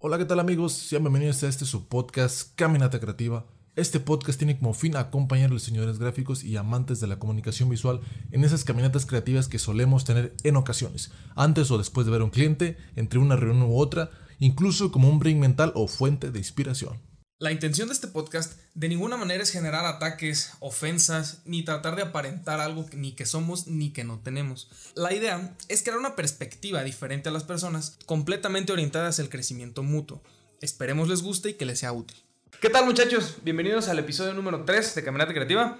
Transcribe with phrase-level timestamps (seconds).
[0.00, 0.74] Hola, ¿qué tal amigos?
[0.74, 3.46] Sean bienvenidos a este su podcast Caminata Creativa.
[3.74, 7.68] Este podcast tiene como fin acompañar a los señores gráficos y amantes de la comunicación
[7.68, 8.00] visual
[8.30, 12.26] en esas caminatas creativas que solemos tener en ocasiones, antes o después de ver a
[12.26, 16.38] un cliente, entre una reunión u otra, incluso como un break mental o fuente de
[16.38, 17.00] inspiración.
[17.40, 22.02] La intención de este podcast de ninguna manera es generar ataques, ofensas, ni tratar de
[22.02, 24.68] aparentar algo ni que somos ni que no tenemos.
[24.96, 29.84] La idea es crear una perspectiva diferente a las personas, completamente orientada hacia el crecimiento
[29.84, 30.20] mutuo.
[30.62, 32.16] Esperemos les guste y que les sea útil.
[32.60, 33.36] ¿Qué tal muchachos?
[33.44, 35.78] Bienvenidos al episodio número 3 de Caminata Creativa.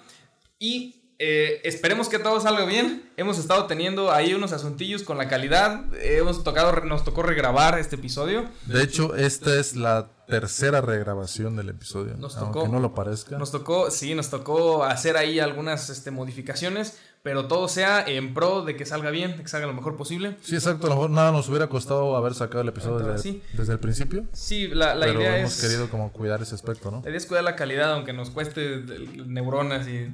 [0.61, 3.11] Y eh, esperemos que todo salga bien.
[3.17, 5.93] Hemos estado teniendo ahí unos asuntillos con la calidad.
[6.01, 8.49] Hemos tocado, nos tocó regrabar este episodio.
[8.67, 12.15] De hecho, esta es la tercera regrabación del episodio.
[12.19, 13.39] Nos aunque tocó- no lo parezca.
[13.39, 18.63] Nos tocó, sí, nos tocó hacer ahí algunas este, modificaciones, pero todo sea en pro
[18.63, 20.37] de que salga bien, de que salga lo mejor posible.
[20.43, 20.87] Sí, exacto.
[20.87, 23.43] A lo mejor nada nos hubiera costado haber sacado el episodio desde, sí.
[23.55, 24.25] desde el principio.
[24.33, 25.61] Sí, la, la pero idea hemos es...
[25.63, 27.01] querido como cuidar ese aspecto, ¿no?
[27.03, 28.85] La idea es cuidar la calidad, aunque nos cueste
[29.27, 30.09] neuronas y...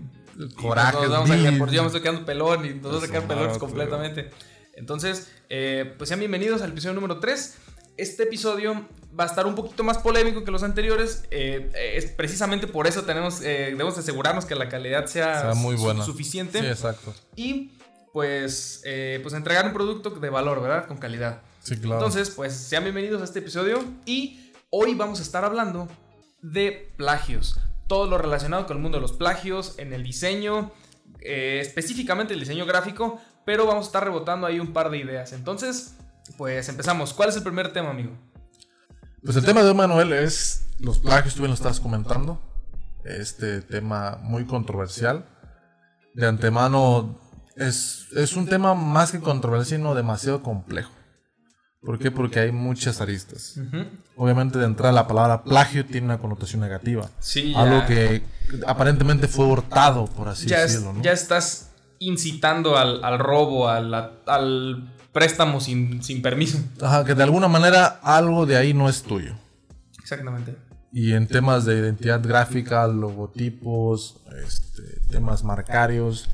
[0.61, 3.05] Corajes, y nos vamos a quedar- por ya me estoy quedando pelón y nos vamos
[3.05, 4.31] a quedar pelones completamente.
[4.75, 7.57] Entonces, eh, pues sean bienvenidos al episodio número 3.
[7.97, 11.25] Este episodio va a estar un poquito más polémico que los anteriores.
[11.31, 15.77] eh, es precisamente por eso tenemos, eh, debemos asegurarnos que la calidad sea, Sea muy
[15.77, 16.05] su- buena.
[16.05, 16.59] suficiente.
[16.61, 17.15] Sí, exacto.
[17.37, 17.73] y
[18.13, 20.87] pues, eh, pues entregar un producto de valor, ¿verdad?
[20.87, 21.43] Con calidad.
[21.61, 21.95] Sí, claro.
[21.97, 25.89] Entonces, pues sean bienvenidos a este episodio y hoy vamos a estar hablando
[26.43, 27.59] de plagios.
[27.89, 30.73] Todo lo relacionado con el mundo de los plagios en el diseño,
[31.21, 35.33] eh, específicamente el diseño gráfico, pero vamos a estar rebotando ahí un par de ideas.
[35.33, 35.97] Entonces,
[36.37, 37.13] pues empezamos.
[37.13, 38.13] ¿Cuál es el primer tema, amigo?
[39.23, 42.41] Pues el tema de Manuel, es los plagios, tú bien lo estabas comentando.
[43.05, 45.27] Este tema muy controversial.
[46.15, 47.19] De antemano,
[47.57, 50.91] es, es un tema más que controversial, sino demasiado complejo.
[51.85, 52.11] ¿Por qué?
[52.11, 53.61] Porque hay muchas aristas.
[54.17, 57.11] Obviamente, de entrada, la palabra plagio tiene una connotación negativa.
[57.21, 58.23] Sí, ya, Algo que
[58.67, 61.03] aparentemente fue hurtado, por así ya, decirlo, ¿no?
[61.03, 63.93] ya estás incitando al, al robo, al,
[64.27, 66.59] al préstamo sin, sin permiso.
[66.83, 69.35] Ajá, que de alguna manera algo de ahí no es tuyo.
[69.99, 70.57] Exactamente.
[70.93, 74.17] Y en temas de identidad gráfica, logotipos,
[74.47, 76.29] este, temas marcarios,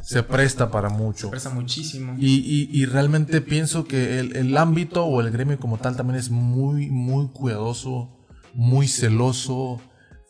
[0.00, 1.30] se presta para mucho.
[1.30, 2.14] Presta muchísimo.
[2.18, 6.18] Y, y- y realmente pienso que el, el ámbito o el gremio como tal también
[6.18, 8.10] es muy, muy cuidadoso,
[8.54, 9.80] muy celoso.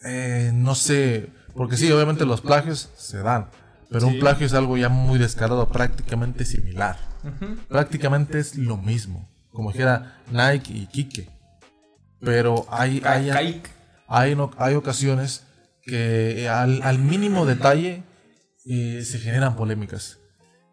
[0.05, 3.49] eh, no sé, porque sí, obviamente los plagios se dan,
[3.91, 4.15] pero Sí.
[4.15, 6.97] un plagio es algo ya muy descarado, prácticamente similar.
[7.69, 11.28] Prácticamente es lo mismo, como dijera Nike y Kike.
[12.21, 13.62] Pero hay, hay, hay,
[14.59, 15.44] hay ocasiones
[15.82, 18.03] que al, al mínimo detalle
[18.65, 20.19] eh, se generan polémicas.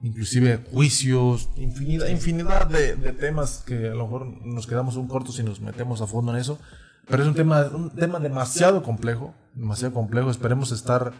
[0.01, 5.31] Inclusive juicios, infinidad, infinidad de, de temas que a lo mejor nos quedamos un corto
[5.31, 6.59] si nos metemos a fondo en eso.
[7.07, 10.29] Pero es un tema, un tema demasiado complejo, demasiado complejo.
[10.31, 11.13] Esperemos estar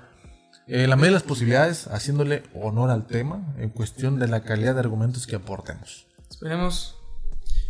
[0.68, 4.74] eh, la medida de las posibilidades haciéndole honor al tema en cuestión de la calidad
[4.76, 6.06] de argumentos que aportemos.
[6.30, 6.98] Esperemos.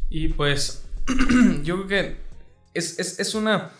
[0.09, 0.83] Y pues,
[1.63, 2.17] yo creo que
[2.73, 3.71] es, es- es una.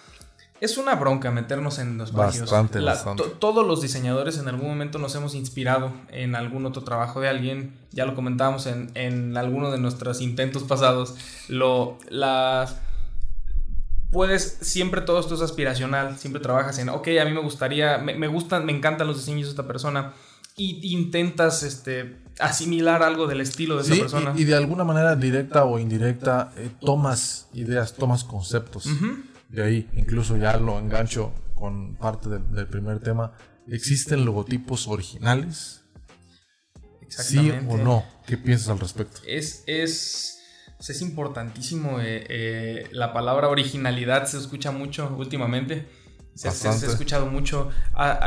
[0.62, 2.50] Es una bronca meternos en los plagios.
[2.50, 3.22] Bastante, bastante.
[3.24, 7.28] to- todos los diseñadores en algún momento nos hemos inspirado en algún otro trabajo de
[7.28, 7.78] alguien.
[7.92, 11.16] Ya lo comentábamos en, en alguno de nuestros intentos pasados.
[11.50, 12.70] Lo, la,
[14.14, 16.18] puedes, siempre todo esto es aspiracional.
[16.18, 19.48] Siempre trabajas en, ok, a mí me gustaría, me, me gustan, me encantan los diseños
[19.48, 20.14] de esta persona.
[20.56, 24.34] Y intentas este, asimilar algo del estilo de Sí, esa persona.
[24.38, 28.88] y, y de alguna manera directa o indirecta eh, tomas ideas, tomas conceptos.
[29.50, 33.34] De ahí, incluso ya lo engancho con parte del, del primer tema.
[33.68, 35.82] ¿Existen logotipos originales?
[37.10, 38.04] ¿Sí o no?
[38.28, 39.22] ¿Qué piensas al respecto?
[39.28, 40.40] Es, es,
[40.86, 42.00] pues es importantísimo.
[42.02, 45.88] eh, eh, la palabra originalidad se escucha mucho últimamente.
[46.36, 47.70] Se, se- se ha escuchado mucho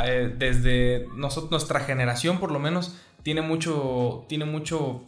[0.06, 5.03] eh, desde nosotros, nuestra generación, por lo menos, tiene mucho, tiene mucho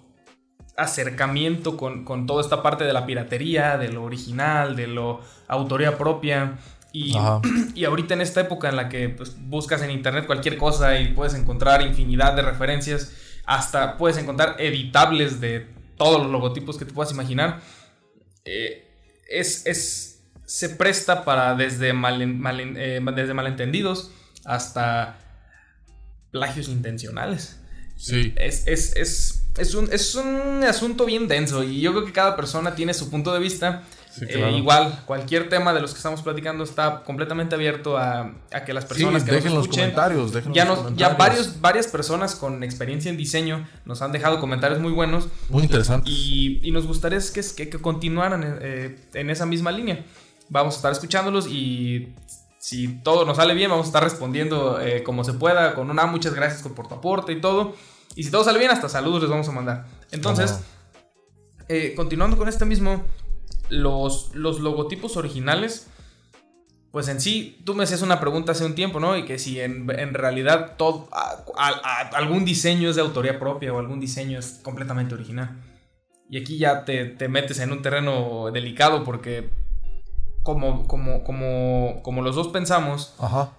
[0.76, 5.96] acercamiento con, con toda esta parte de la piratería, de lo original, de lo autoría
[5.96, 6.58] propia.
[6.92, 7.14] Y,
[7.74, 11.12] y ahorita en esta época en la que pues, buscas en internet cualquier cosa y
[11.14, 13.12] puedes encontrar infinidad de referencias,
[13.46, 17.60] hasta puedes encontrar editables de todos los logotipos que te puedas imaginar,
[18.44, 18.86] eh,
[19.28, 20.14] es, es-
[20.46, 24.10] se presta para desde, eh, desde malentendidos
[24.46, 25.18] hasta
[26.30, 27.60] plagios intencionales.
[27.96, 28.32] Sí.
[28.36, 32.36] Es, es, es, es un, es un asunto bien denso y yo creo que cada
[32.36, 33.82] persona tiene su punto de vista
[34.18, 38.64] Sí, Eh, igual, cualquier tema de los que estamos platicando está completamente abierto a, a
[38.64, 42.34] que las Sí, personas que dejen nos los escuchen, comentarios, dejen ya, varios, varias personas
[42.34, 46.10] con experiencia en diseño nos han dejado comentarios muy buenos Muy interesante.
[46.10, 50.04] y, y nos gustaría que, que, que continuaran eh, en esa misma línea.
[50.48, 52.14] Vamos a estar escuchándolos y
[52.58, 56.06] si todo nos sale bien, vamos a estar respondiendo eh, como se pueda, con una
[56.06, 57.74] muchas gracias por tu aporte y todo.
[58.16, 59.86] Y si todo sale bien, hasta saludos les vamos a mandar.
[60.10, 60.58] Entonces,
[61.68, 63.04] eh, continuando con este mismo,
[63.70, 65.88] los, los logotipos originales,
[66.90, 69.16] pues en sí, tú me hacías una pregunta hace un tiempo, ¿no?
[69.16, 73.38] Y que si en, en realidad todo, a- a- a- algún diseño es de autoría
[73.38, 75.56] propia o algún diseño es completamente original.
[76.30, 79.50] Y aquí ya te, te metes en un terreno delicado porque
[80.42, 83.52] como, como, como, como los dos pensamos, Ajá.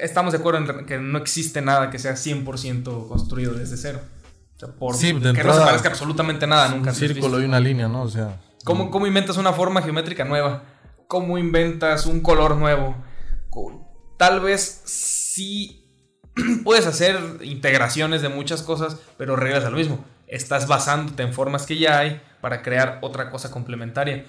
[0.00, 4.00] estamos de acuerdo en que no existe nada que sea 100% construido desde cero.
[4.56, 6.90] O sea, por Sí, que no se parezca absolutamente nada nunca.
[6.90, 7.42] Un círculo visto.
[7.42, 8.02] y una línea, ¿no?
[8.02, 8.40] O sea.
[8.66, 10.64] ¿Cómo, cómo inventas una forma geométrica nueva?
[11.06, 12.96] ¿Cómo inventas un color nuevo?
[14.18, 15.84] Tal vez sí
[16.64, 20.04] puedes hacer integraciones de muchas cosas, pero regresas a lo mismo.
[20.26, 24.26] Estás basándote en formas que ya hay para crear otra cosa complementaria.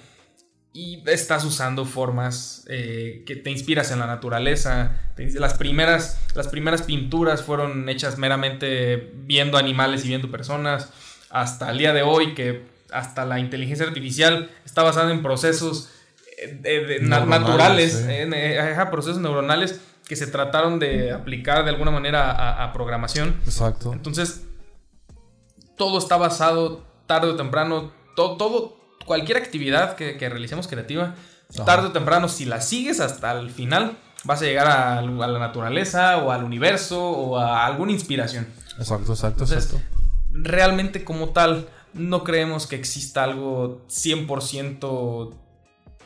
[0.72, 5.00] Y estás usando formas eh, que te inspiras en la naturaleza.
[5.16, 10.92] Las primeras, las primeras pinturas fueron hechas meramente viendo animales y viendo personas.
[11.28, 15.90] Hasta el día de hoy, que hasta la inteligencia artificial está basada en procesos
[16.40, 22.30] eh, Neuronales, naturales, en, eh, procesos neuronales que se trataron de aplicar de alguna manera
[22.30, 23.36] a- a programación.
[23.44, 23.92] Exacto.
[23.92, 24.42] Entonces,
[25.76, 28.76] todo está basado tarde o temprano, todo, todo
[29.06, 31.14] cualquier actividad que, que realicemos creativa,
[31.54, 31.64] Ajá.
[31.64, 35.38] tarde o temprano, si la sigues hasta el final, vas a llegar a, a la
[35.38, 38.46] naturaleza o al universo o a alguna inspiración.
[38.78, 39.86] Exacto, exacto, Entonces, exacto.
[40.32, 45.34] Realmente como tal, no creemos que exista algo 100%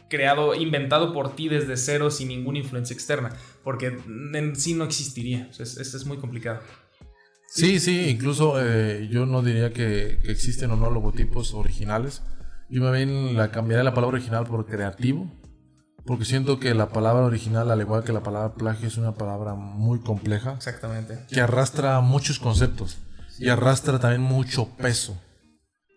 [0.09, 3.31] creado, inventado por ti desde cero sin ninguna influencia externa,
[3.65, 3.99] porque
[4.35, 5.49] en sí no existiría.
[5.51, 6.61] O sea, es- muy complicado.
[7.49, 12.23] Sí, sí, incluso eh, yo no diría que, que existen o no logotipos originales.
[12.71, 15.31] Yo me bien la cambiaría la palabra original por creativo.
[16.05, 19.55] Porque siento que la palabra original, al igual que la palabra plagio, es una palabra
[19.55, 20.55] muy compleja.
[20.55, 21.19] Exactamente.
[21.31, 22.99] que arrastra muchos conceptos
[23.39, 25.21] y arrastra también mucho peso.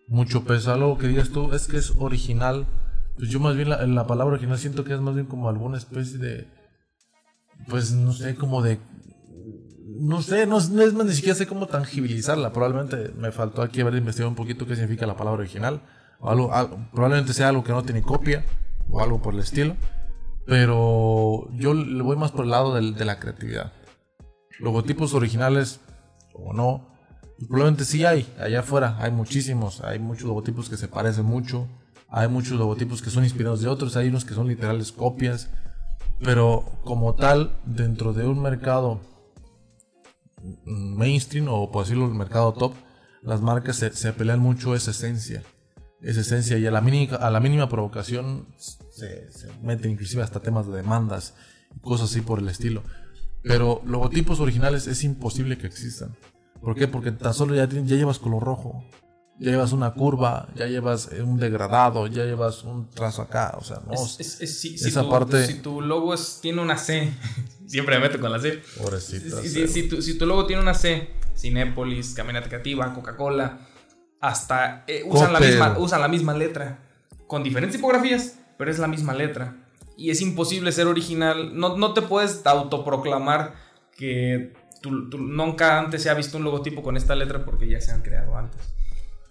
[0.08, 0.72] Mucho peso.
[0.72, 2.66] Algo que digas tú es que es original.
[3.16, 5.78] Pues yo más bien la, la palabra original siento que es más bien como alguna
[5.78, 6.48] especie de.
[7.68, 8.78] Pues no sé, como de.
[9.98, 12.52] No sé, no, es más ni siquiera sé cómo tangibilizarla.
[12.52, 15.80] Probablemente me faltó aquí haber investigado un poquito qué significa la palabra original.
[16.20, 16.50] Algo,
[16.92, 18.44] probablemente sea algo que no tiene copia
[18.90, 19.74] o algo por el estilo.
[20.46, 23.72] Pero yo le voy más por el lado del- de la creatividad
[24.60, 25.80] logotipos originales
[26.32, 26.95] o no,
[27.44, 31.68] probablemente sí hay, allá afuera hay muchísimos, hay muchos logotipos que se parecen mucho,
[32.08, 35.50] hay muchos logotipos que son inspirados de otros, hay unos que son literales copias,
[36.20, 39.00] pero como tal, dentro de un mercado
[40.64, 42.72] mainstream o por decirlo, el mercado top,
[43.22, 45.42] las marcas se, se pelean mucho esa esencia.
[46.00, 50.40] Esa esencia y a la mínima, a la mínima provocación se, se meten inclusive hasta
[50.40, 51.34] temas de demandas
[51.74, 52.82] y cosas así por el estilo.
[53.42, 56.14] Pero logotipos originales es imposible que existan.
[56.60, 56.88] ¿Por qué?
[56.88, 58.84] Porque tan solo ya, ya llevas color rojo,
[59.38, 63.54] ya llevas una curva, ya llevas eh, un degradado, ya llevas un trazo acá.
[63.58, 63.92] O sea, no.
[63.92, 67.12] Es- es- es- si, si esa tu, parte- si tu logo tiene una C,
[67.66, 68.62] siempre me meto con la C.
[68.78, 69.42] pobrecita.
[69.42, 73.60] Si, tu, si tu logo tiene una C, Cinépolis, Caminata Creativa, Coca-Cola,
[74.20, 76.78] hasta eh, usan, la misma, usan la misma letra,
[77.26, 79.62] con diferentes tipografías, pero es la misma letra.
[79.98, 83.54] Y es imposible ser original, no, no te puedes autoproclamar
[83.96, 84.52] que
[84.90, 88.36] nunca antes se ha visto un logotipo con esta letra porque ya se han creado
[88.36, 88.60] antes.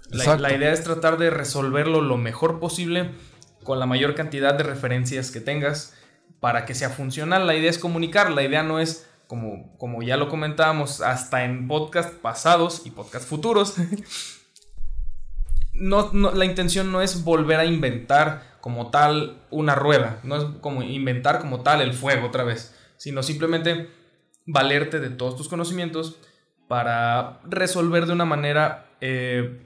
[0.10, 3.12] La, idea es tratar de resolverlo lo mejor posible
[3.64, 5.94] con la mayor cantidad de referencias que tengas
[6.40, 7.48] para que sea funcional.
[7.48, 11.68] La idea es comunicar, la idea no es, como, como ya lo comentábamos hasta en
[11.68, 13.76] podcast pasados y podcast futuros,
[15.74, 20.44] no, no- la intención no es volver a inventar como tal una rueda, no es
[20.62, 23.90] como inventar como tal el fuego otra vez, sino simplemente
[24.46, 26.18] valerte de todos tus conocimientos
[26.68, 29.62] para resolver de una manera eh,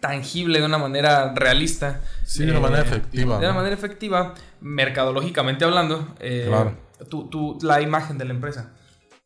[0.00, 2.00] tangible, de una manera realista.
[2.24, 3.34] Sí, de una eh, manera efectiva.
[3.34, 3.54] De una ¿no?
[3.54, 6.76] manera efectiva, mercadológicamente hablando, eh, Claro.
[7.08, 8.72] tu- tu- la imagen de la empresa.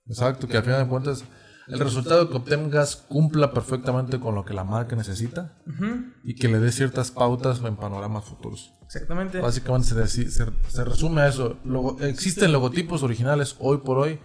[0.07, 1.25] Exacto, que al final de cuentas
[1.69, 5.55] el resultado que obtengas cumpla perfectamente con lo que la marca necesita
[6.25, 8.73] y que le dé ciertas pautas en panoramas futuros.
[8.87, 9.41] Exactamente.
[9.41, 11.59] Básicamente se, se, se resume a eso.
[11.65, 14.19] Logo- existen logotipos originales hoy por hoy,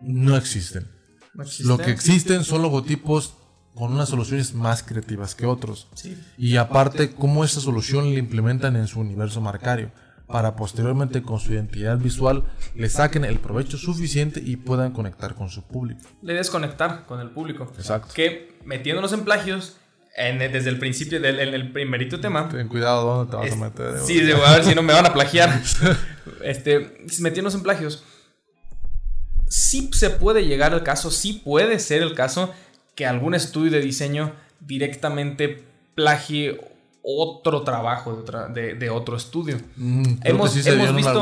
[0.00, 0.88] no existen.
[1.34, 1.44] No.
[1.64, 3.34] Lo que existen son logotipos
[3.74, 5.86] con unas soluciones más creativas que otros.
[5.94, 6.16] Sí.
[6.36, 9.92] Y aparte, cómo esa solución la implementan en su universo marcario,
[10.26, 15.48] para posteriormente con su identidad visual le saquen el provecho suficiente y puedan conectar con
[15.48, 16.00] su público.
[16.22, 17.72] La idea es conectar con el público.
[17.78, 18.12] Exacto.
[18.14, 19.76] Que metiéndonos en plagios,
[20.16, 23.52] en- desde el principio, del en el primerito tema, Ten cuidado dónde te vas Es-
[23.52, 24.00] a meter.
[24.04, 25.62] Sí, a ver si no me van a plagiar.
[26.42, 28.04] este, metiéndonos en plagios.
[29.48, 32.52] Sí se puede llegar al caso, sí puede ser el caso
[32.94, 35.64] que algún estudio de diseño directamente
[35.94, 36.60] plagie
[37.02, 39.58] otro trabajo de, otra- de- de otro estudio.
[39.76, 41.12] Mm, Hemos, sí hemos visto,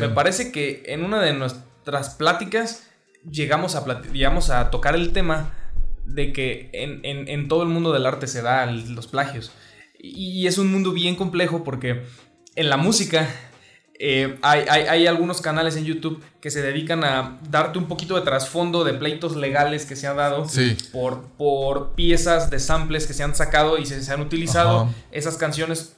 [0.00, 2.88] me parece que en una de nuestras pláticas
[3.30, 5.52] llegamos a, llegamos a tocar el tema
[6.04, 9.52] de que en, en- en todo el mundo del arte se da el- los plagios.
[9.98, 12.02] Y, y es un mundo bien complejo porque
[12.56, 13.28] en la música
[13.98, 18.14] eh, hay, hay- hay algunos canales en YouTube que se dedican a darte un poquito
[18.16, 20.76] de trasfondo de pleitos legales que se han dado Sí.
[20.92, 24.80] por, por piezas de samples que se han sacado y se, se han utilizado.
[24.82, 24.90] Ajá.
[25.12, 25.94] Esas canciones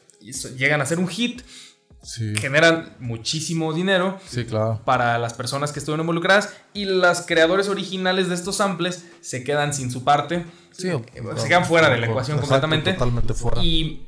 [0.57, 1.43] llegan a ser un hit
[2.01, 4.81] Sí, generan muchísimo dinero sí, claro.
[4.85, 9.75] para las personas que estuvieron involucradas y los creadores originales de estos samples se quedan
[9.75, 10.91] sin su parte, Sí,
[11.37, 13.61] se quedan fuera de la ecuación Exacto, completamente Totalmente fuera.
[13.65, 14.07] y,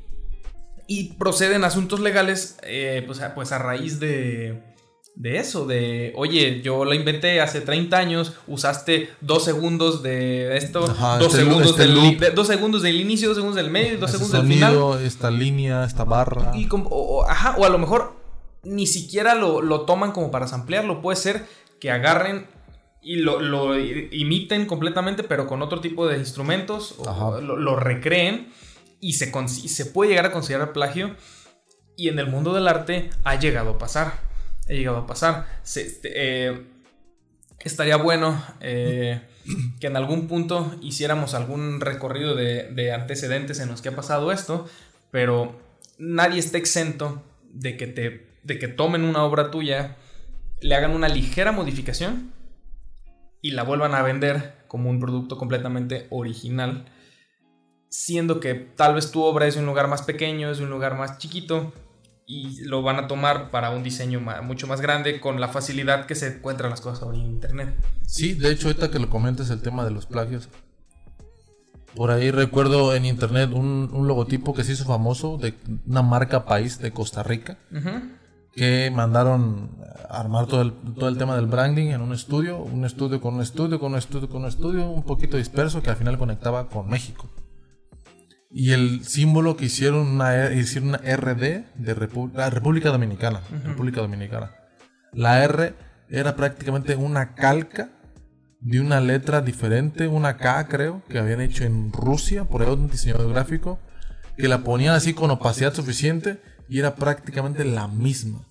[0.93, 4.61] y proceden asuntos legales eh, pues, a, pues a raíz de,
[5.15, 10.83] de eso, de oye, yo la inventé hace 30 años, usaste dos segundos de esto,
[10.83, 13.97] Ajá, dos, este segundos este del, de- dos segundos del inicio, dos segundos del medio
[13.99, 14.99] dos segundos del final.
[15.05, 16.51] esta línea, esta barra.
[16.55, 18.13] Y com- o, o- ajá, o a lo mejor
[18.63, 21.01] ni siquiera lo, lo toman como para samplearlo.
[21.01, 21.45] Puede ser
[21.79, 22.47] que agarren
[23.01, 28.51] y lo, lo imiten completamente, pero con otro tipo de instrumentos, o lo recreen
[29.01, 31.15] y se, se puede llegar a considerar plagio.
[31.97, 34.13] Y en el mundo del arte ha llegado a pasar.
[34.69, 35.47] Ha llegado a pasar.
[35.63, 36.67] Este, eh,
[37.59, 39.21] estaría bueno eh,
[39.79, 44.31] que en algún punto hiciéramos algún recorrido de, de antecedentes en los que ha pasado
[44.31, 44.69] esto,
[45.11, 45.59] pero
[45.97, 49.97] nadie está exento de que, te, de que tomen una obra tuya,
[50.61, 52.31] le hagan una ligera modificación
[53.41, 56.85] y la vuelvan a vender como un producto completamente original,
[57.91, 60.69] siendo que tal vez tu obra es de un lugar más pequeño, es de un
[60.71, 61.71] lugar más chiquito,
[62.25, 66.15] y lo van a tomar para un diseño mucho más grande con la facilidad que
[66.15, 67.75] se encuentran las cosas ahora en internet.
[68.07, 70.47] Sí, de hecho, ahorita que lo comentes el tema de los plagios.
[71.93, 75.53] Por ahí recuerdo en internet un, un logotipo que se hizo famoso de
[75.85, 77.57] una marca país de Costa Rica.
[78.55, 79.71] Que mandaron
[80.09, 83.35] a armar todo el, todo el tema del branding en un estudio, un estudio con
[83.35, 86.69] un estudio, con un estudio, con un estudio, un poquito disperso que al final conectaba
[86.69, 87.29] con México.
[88.53, 93.41] Y el símbolo que hicieron una, E- hicieron una RD de Repu- ah, República Dominicana,
[93.63, 94.51] República Dominicana.
[95.13, 95.73] La R
[96.09, 97.89] era prácticamente una calca
[98.59, 102.89] de una letra diferente, una K creo, que habían hecho en Rusia, por ahí un
[102.89, 103.79] diseñador gráfico,
[104.37, 108.45] que la ponían así con opacidad suficiente y era prácticamente la misma.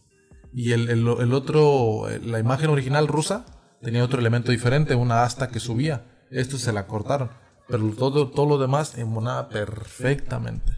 [0.52, 3.44] Y el, el- el otro, la imagen original rusa,
[3.82, 6.04] tenía otro elemento diferente, una asta que subía.
[6.30, 7.30] Esto se la cortaron.
[7.70, 10.72] Pero todo, todo lo demás embonaba perfectamente.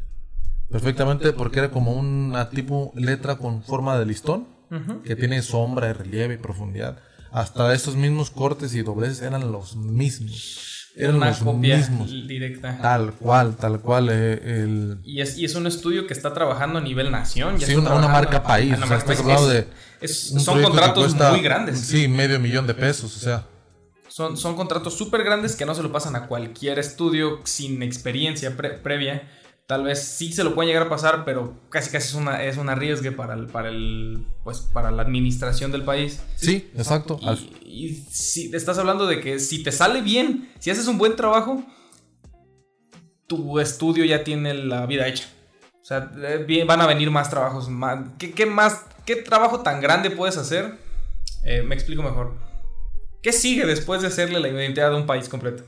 [0.70, 4.46] Perfectamente porque era como una tipo letra con forma de listón,
[5.04, 6.99] que tiene sombra, relieve y profundidad.
[7.30, 10.90] Hasta estos mismos cortes y dobleces eran los mismos.
[10.96, 12.11] Eran Una los copia mismos.
[12.11, 12.78] directa.
[12.80, 14.08] Tal cual, tal cual.
[14.11, 17.56] eh, el, Y es, y es un estudio que está trabajando a nivel nación.
[17.58, 18.68] ya Sí, una, marca país.
[18.76, 19.38] Una o sea, marca estás país.
[19.38, 19.66] hablando Es-
[20.00, 20.37] de.
[20.37, 21.80] es- son contratos cuesta, muy grandes.
[21.80, 23.16] Sí, medio millón de pesos.
[23.16, 23.46] O sea,
[24.12, 28.54] Son, son contratos súper grandes que no se lo pasan a cualquier estudio sin experiencia
[28.59, 29.26] pre- previa.
[29.66, 32.59] Tal vez sí se lo pueden llegar a pasar, pero casi casi es una, es
[32.59, 36.21] un arriesgue para el, para el, pues, para la administración del país.
[36.37, 37.19] sí, exacto.
[37.23, 40.99] Y, y si te estás hablando de que si te sale bien, si haces un
[40.99, 41.64] buen trabajo,
[43.26, 45.25] tu estudio ya tiene la vida hecha.
[45.81, 46.00] O sea,
[46.47, 47.69] bien- van a venir más trabajos.
[47.71, 48.85] Más, ¿qué, qué más?
[49.07, 50.76] ¿Qué trabajo tan grande puedes hacer?
[51.45, 52.35] Eh, me explico mejor.
[53.23, 55.64] ¿Qué sigue después de hacerle la identidad de un país completo?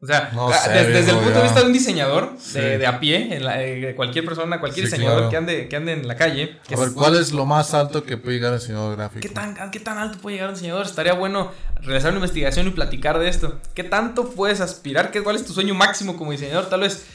[0.00, 1.42] O sea, No ah, desde, el punto de ya.
[1.42, 2.58] vista de un diseñador, Sí.
[2.58, 5.30] de, de a pie, en la- eh, de cualquier persona, cualquier Sí, diseñador claro.
[5.30, 6.58] que, ande, que ande en la calle.
[6.66, 9.20] que a ver, es- ¿cuál es lo más alto que puede llegar el diseñador gráfico?
[9.20, 10.86] ¿Qué tan, ¿Qué tan alto puede llegar un diseñador?
[10.86, 11.52] Estaría bueno
[11.82, 13.60] realizar una investigación y platicar de esto.
[13.74, 15.12] ¿Qué tanto puedes aspirar?
[15.12, 16.68] ¿Qué, ¿Cuál es tu sueño máximo como diseñador?
[16.68, 17.06] Tal vez,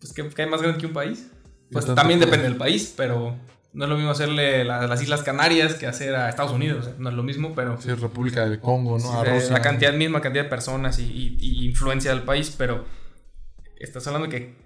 [0.00, 1.28] pues, que, que hay más grande que un país.
[1.70, 3.36] Pues también depende del país, pero
[3.74, 6.90] no es lo mismo hacerle la- las Islas Canarias que hacer a Estados Unidos.
[6.98, 9.20] no es lo mismo, pero Sí, República del Congo, ¿no?
[9.20, 9.50] A Rusia.
[9.52, 12.84] la cantidad, misma cantidad de personas y, y- y influencia del país, pero
[13.80, 14.62] estás hablando de que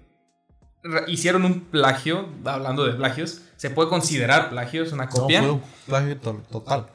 [1.07, 5.41] hicieron un plagio, hablando de plagios, se puede considerar plagio, es una No, copia.
[5.41, 6.87] fue un plagio to- total.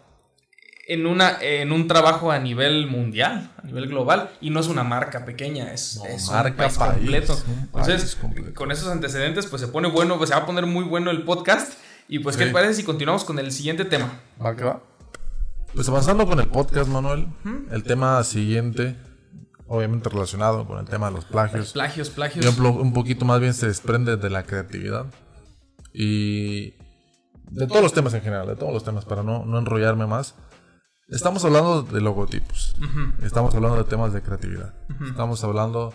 [0.89, 4.83] en, una, en un trabajo a nivel mundial, a nivel global, y no es una
[4.83, 7.33] marca pequeña, es, No, es marca un país, país, completo.
[7.35, 8.55] un país Entonces, completo.
[8.55, 11.23] con esos antecedentes, pues se pone bueno, pues se va a poner muy bueno el
[11.23, 11.73] podcast.
[12.09, 12.49] Y pues, ¿qué Sí.
[12.51, 14.21] te parece si continuamos con el siguiente tema?
[14.45, 14.83] ¿Va que va?
[15.75, 17.29] Pues avanzando con el podcast, Manuel,
[17.71, 18.97] el tema siguiente,
[19.67, 21.73] obviamente relacionado con el tema de los plagios.
[21.73, 22.45] Plagios, plagios.
[22.45, 25.07] Yo un plo- un poquito más bien se desprende de la creatividad
[25.95, 26.73] y
[27.51, 30.35] de todos los temas en general, de todos los temas, para no, no enrollarme más.
[31.09, 32.75] Estamos hablando de logotipos,
[33.23, 34.75] estamos hablando de temas de creatividad,
[35.09, 35.93] estamos hablando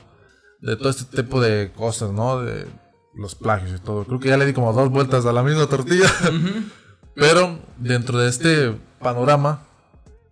[0.62, 2.40] de todo este tipo de cosas, ¿no?
[2.42, 2.68] De
[3.18, 4.06] los plagios y todo.
[4.06, 6.10] Creo que ya le di como dos vueltas a la misma tortilla,
[7.16, 9.68] pero dentro de este panorama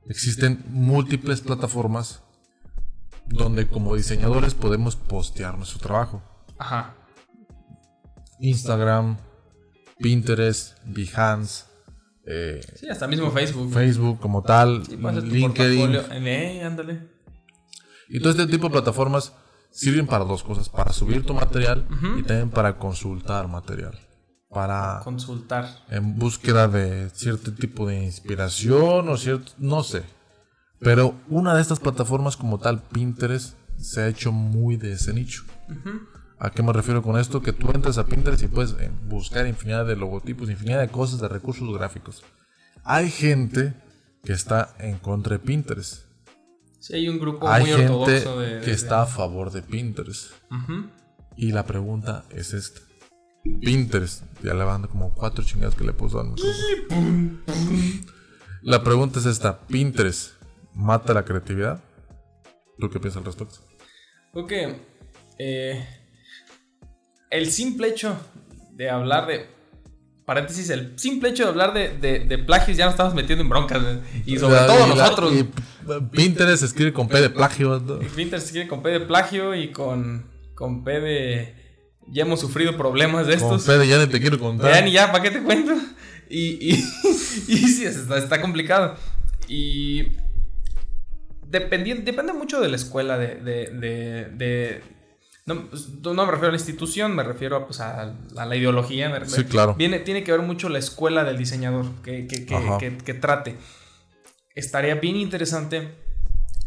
[0.07, 2.21] existen múltiples plataformas
[3.27, 6.21] donde como diseñadores podemos postear nuestro trabajo.
[6.57, 6.95] Ajá.
[8.39, 9.17] Instagram,
[9.97, 11.65] Pinterest, Behance,
[12.27, 13.71] eh, Sí, hasta mismo Facebook.
[13.73, 15.95] Facebook como tal, Sí, LinkedIn.
[16.11, 17.07] Eh, ándale.
[18.09, 19.33] Y todo este tipo de plataformas
[19.75, 21.85] sirven para dos cosas, para subir tu material
[22.17, 23.99] y también para consultar material.
[24.49, 25.67] Para Consultar.
[25.89, 30.03] en búsqueda de cierto tipo de inspiración o cierto, no sé.
[30.79, 35.43] Pero una de estas plataformas como tal, Pinterest, se ha hecho muy de ese nicho.
[36.39, 37.41] ¿A qué me refiero con esto?
[37.41, 41.19] Que tú entras a Pinterest y puedes eh, buscar infinidad de logotipos, infinidad de cosas,
[41.19, 42.23] de recursos gráficos.
[42.85, 43.73] Hay gente
[44.23, 46.04] que está en contra de Pinterest.
[46.85, 48.59] Sí, hay un grupo Hay muy gente ortodoxo de.
[48.59, 50.31] que de- está a favor de Pinterest.
[51.35, 52.79] Y la pregunta es esta.
[53.59, 56.35] Pinterest, ya le van como cuatro chingadas que le puso al.
[58.61, 59.61] La pregunta es esta.
[59.61, 60.33] ¿Pinterest
[60.75, 61.83] mata la creatividad?
[62.77, 63.55] ¿Tú qué piensas al respecto?
[64.47, 64.79] Que
[65.39, 65.87] eh,
[67.31, 68.15] el simple hecho
[68.73, 69.47] de hablar de.
[70.25, 73.49] Paréntesis, el simple hecho de hablar de, de, de plagios ya nos estamos metiendo en
[73.49, 73.79] broncas.
[74.25, 75.33] Y sobre La- todo y la- nosotros.
[75.35, 75.49] y
[76.11, 77.79] Pinterest escribe con P de plagio.
[77.79, 77.99] ¿no?
[77.99, 81.55] Pinterest quiere con P de plagio y con, con P de.
[82.07, 83.63] Ya hemos sufrido problemas de Con estos.
[83.65, 84.73] P de ya ni te quiero contar.
[84.73, 85.73] Ya ni ya, ¿para qué te cuento?
[86.29, 86.73] Y, y,
[87.47, 88.95] y sí, está, está complicado.
[89.47, 90.05] Y
[91.49, 94.81] dependi- depende mucho de la escuela, de- de-
[95.45, 99.09] no, pues, no me refiero a la institución, me refiero pues, a, a la ideología.
[99.09, 99.75] me refiero- Sí, claro.
[99.75, 103.55] Viene, tiene que ver mucho la escuela del diseñador que, que- que- que- trate.
[104.55, 105.93] Estaría bien interesante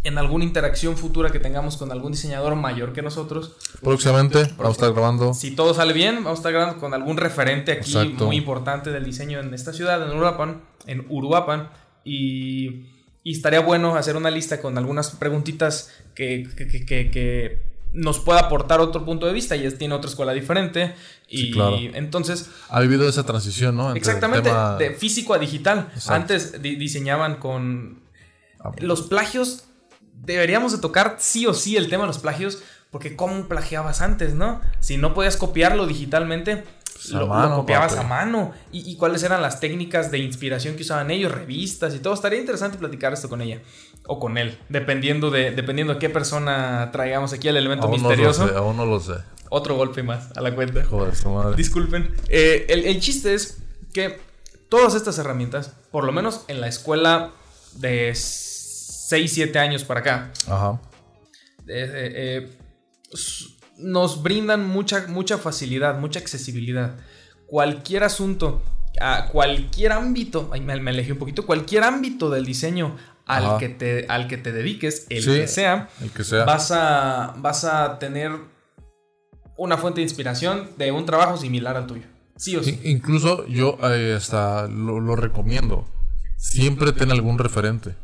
[0.05, 4.71] en alguna interacción futura que tengamos con algún diseñador mayor que nosotros, Próximamente vamos a
[4.73, 5.35] estar grabando.
[5.35, 8.27] si todo sale bien, vamos a estar grabando con algún referente aquí Exacto.
[8.27, 11.71] muy importante del diseño en esta ciudad, en Uruapan, en Uruapan,
[12.05, 12.87] y,
[13.25, 18.81] y estaría bueno hacer una lista con algunas preguntitas que- que- que nos pueda aportar
[18.81, 20.95] otro punto de vista y es, tiene otra escuela diferente
[21.29, 21.77] y Sí, claro.
[21.79, 23.87] entonces Ha vivido esa transición, ¿no?
[23.89, 26.13] Entre exactamente tema- de físico a digital Exacto.
[26.15, 28.01] antes di- diseñaban con
[28.61, 29.65] Ah, los plagios
[30.25, 32.59] deberíamos de tocar sí o sí el tema de los plagios
[32.91, 34.61] porque cómo plagiabas antes, ¿no?
[34.81, 36.65] Si no podías copiarlo digitalmente,
[37.01, 38.05] Pues lo, lo mano, copiabas papi.
[38.05, 38.53] a mano.
[38.73, 42.13] ¿Y, y cuáles eran las técnicas de inspiración que usaban ellos, revistas y todo?
[42.13, 43.61] Estaría interesante platicar esto con ella
[44.07, 48.03] o con él, dependiendo de, dependiendo de qué persona traigamos aquí el elemento aún no
[48.03, 48.49] lo misterioso.
[48.49, 49.15] sé, aún no lo sé.
[49.51, 50.85] Otro golpe más a la cuenta.
[50.85, 51.57] Joder, su madre.
[51.57, 52.13] Disculpen.
[52.29, 53.59] Eh, el, el chiste es
[53.95, 54.19] que
[54.69, 57.31] todas estas herramientas, por lo menos en la escuela
[57.77, 60.81] de 6, 7 años para acá, Ajá.
[61.69, 62.59] eh, eh, eh,
[63.79, 66.97] nos brindan mucha, mucha facilidad, mucha accesibilidad.
[67.47, 68.63] Cualquier asunto,
[69.01, 73.59] a cualquier ámbito, ay, me, me alejé un poquito, cualquier ámbito del diseño al, Ajá.
[73.59, 75.31] que te, al que te dediques, el Sí.
[75.31, 76.45] que sea, El que sea.
[76.45, 78.33] vas a, vas a tener
[79.57, 82.05] una fuente de inspiración de un trabajo similar al tuyo.
[82.37, 82.81] Sí o sí.
[82.85, 85.87] Incluso yo eh, hasta lo, lo recomiendo.
[86.37, 87.95] Siempre ten algún referente.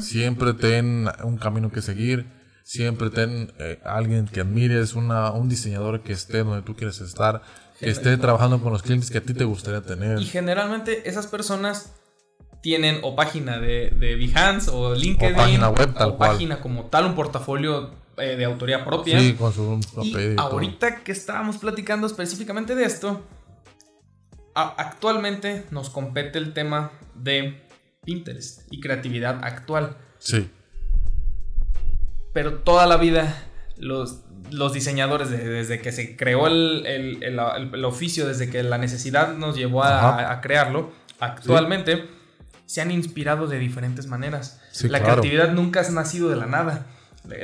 [0.00, 2.26] Siempre ten un camino que seguir.
[2.68, 7.40] Siempre ten eh, alguien que admires, una, un diseñador que esté donde tú quieres estar,
[7.80, 10.20] que esté trabajando con los clientes que a ti te gustaría tener.
[10.20, 11.94] Y generalmente esas personas
[12.60, 15.34] tienen o página de, de Behance o LinkedIn.
[15.34, 16.32] O página web, tal o cual.
[16.32, 19.18] página como tal, un portafolio eh, de autoría propia.
[19.18, 23.24] Sí, con su Y apellido ahorita que estábamos platicando específicamente de esto,
[24.54, 27.62] actualmente nos compete el tema de
[28.04, 29.96] Pinterest y creatividad actual.
[30.18, 30.50] Sí,
[32.32, 33.44] Pero toda la vida
[33.76, 38.78] los, los diseñadores, de- desde que se creó el, el- el- oficio, desde que la
[38.78, 42.08] necesidad nos llevó a, a crearlo, actualmente
[42.66, 44.60] se han inspirado de diferentes maneras.
[44.72, 45.14] Sí, la claro.
[45.22, 46.86] creatividad nunca ha nacido de la nada.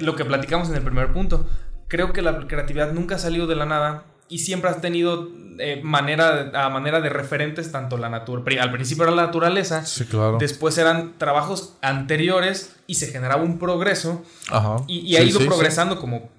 [0.00, 1.48] Lo que platicamos en el primer punto.
[1.88, 5.80] Creo que la creatividad nunca ha salido de la nada y siempre has tenido eh,
[5.84, 10.38] manera, a manera de referentes tanto la naturaleza, al principio era la naturaleza, Sí, claro.
[10.38, 14.76] después eran trabajos anteriores y se generaba un progreso Ajá.
[14.88, 15.46] y, y ha ido sí.
[15.46, 16.30] progresando como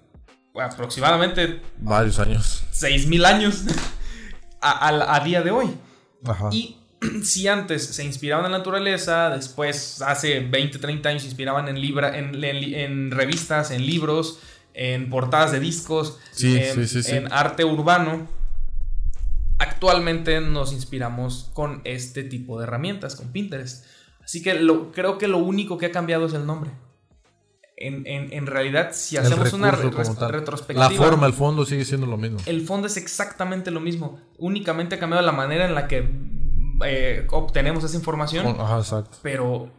[0.60, 2.64] aproximadamente Varios años.
[2.74, 3.64] 6.000 años
[4.62, 5.70] a, a- a día de hoy.
[6.26, 6.50] Ajá.
[6.52, 6.78] Y
[7.24, 11.80] si antes se inspiraban en la naturaleza, después hace 20, 30 años se inspiraban en,
[11.80, 14.40] libra, en, en- en revistas, en libros,
[14.76, 18.28] en portadas de discos, Sí, en, sí, sí, en arte urbano,
[19.58, 23.86] actualmente nos inspiramos con este tipo de herramientas, con Pinterest.
[24.24, 26.72] Así que lo, creo que lo único que ha cambiado es el nombre.
[27.78, 30.90] En, en- en realidad, si hacemos una re- retrospectiva...
[30.90, 32.40] La forma, el fondo sigue siendo lo mismo.
[32.46, 34.20] El fondo es exactamente lo mismo.
[34.38, 36.10] Únicamente ha cambiado la manera en la que
[36.86, 38.46] eh, obtenemos esa información.
[38.46, 39.18] Con- Ajá, exacto.
[39.22, 39.72] Pero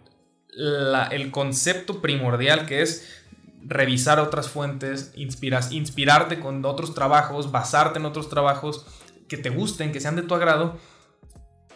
[0.51, 3.25] la- el concepto primordial que es
[3.69, 8.87] revisar otras fuentes, inspiras, inspirarte con otros trabajos, basarte en otros trabajos
[9.29, 10.79] que te gusten, que sean de tu agrado,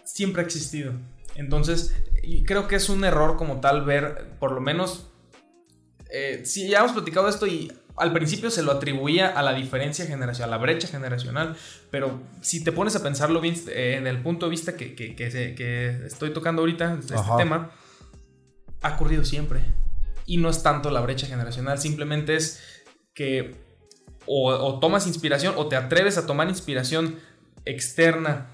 [0.04, 0.92] siempre ha existido.
[1.34, 1.94] Entonces,
[2.46, 5.08] creo que es un error como tal ver, por lo menos,
[6.12, 10.06] eh, si ya hemos platicado esto y al principio se lo atribuía a la diferencia
[10.06, 11.56] generacional, a la brecha generacional,
[11.90, 15.14] pero si te pones a pensarlo bien eh, en el punto de vista que, que-
[15.14, 17.70] que se- que estoy tocando ahorita, este tema,
[18.82, 19.60] ha ocurrido siempre.
[20.30, 22.60] Y no es tanto la brecha generacional, simplemente es
[23.14, 23.56] que
[24.26, 27.16] o, o tomas inspiración o te atreves a tomar inspiración
[27.64, 28.46] externa,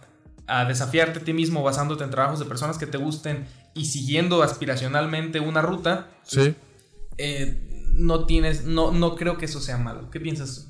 [0.46, 4.42] a desafiarte a ti mismo basándote en trabajos de personas que te gusten y siguiendo
[4.42, 6.54] aspiracionalmente una ruta, Sí.
[7.18, 7.62] eh,
[7.92, 10.10] no tienes, no, no creo que eso sea malo.
[10.10, 10.62] ¿Qué piensas tú?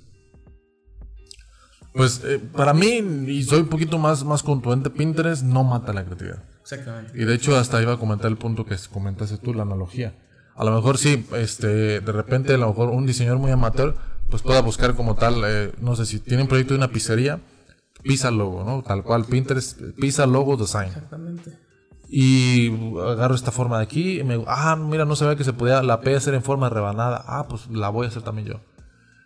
[1.94, 6.04] Pues eh, para mí, y soy un poquito más, más contundente, Pinterest no mata la
[6.04, 6.42] creatividad.
[6.62, 7.12] Exactamente.
[7.14, 10.14] Y de hecho hasta iba a comentar el punto que comentaste tú, la analogía.
[10.56, 13.94] A lo mejor sí, este, de repente a lo mejor un diseñador muy amateur,
[14.30, 17.40] pues pueda buscar como tal, eh, no sé si tiene un proyecto de una pizzería,
[18.02, 18.82] pizza logo, ¿no?
[18.82, 20.88] Tal cual, Pinterest, pizza logo design.
[20.88, 21.58] Exactamente.
[22.08, 25.82] Y agarro esta forma de aquí, y me, ah, mira, no sabía que se podía
[25.82, 27.22] la P hacer en forma de rebanada.
[27.26, 28.60] Ah, pues la voy a hacer también yo.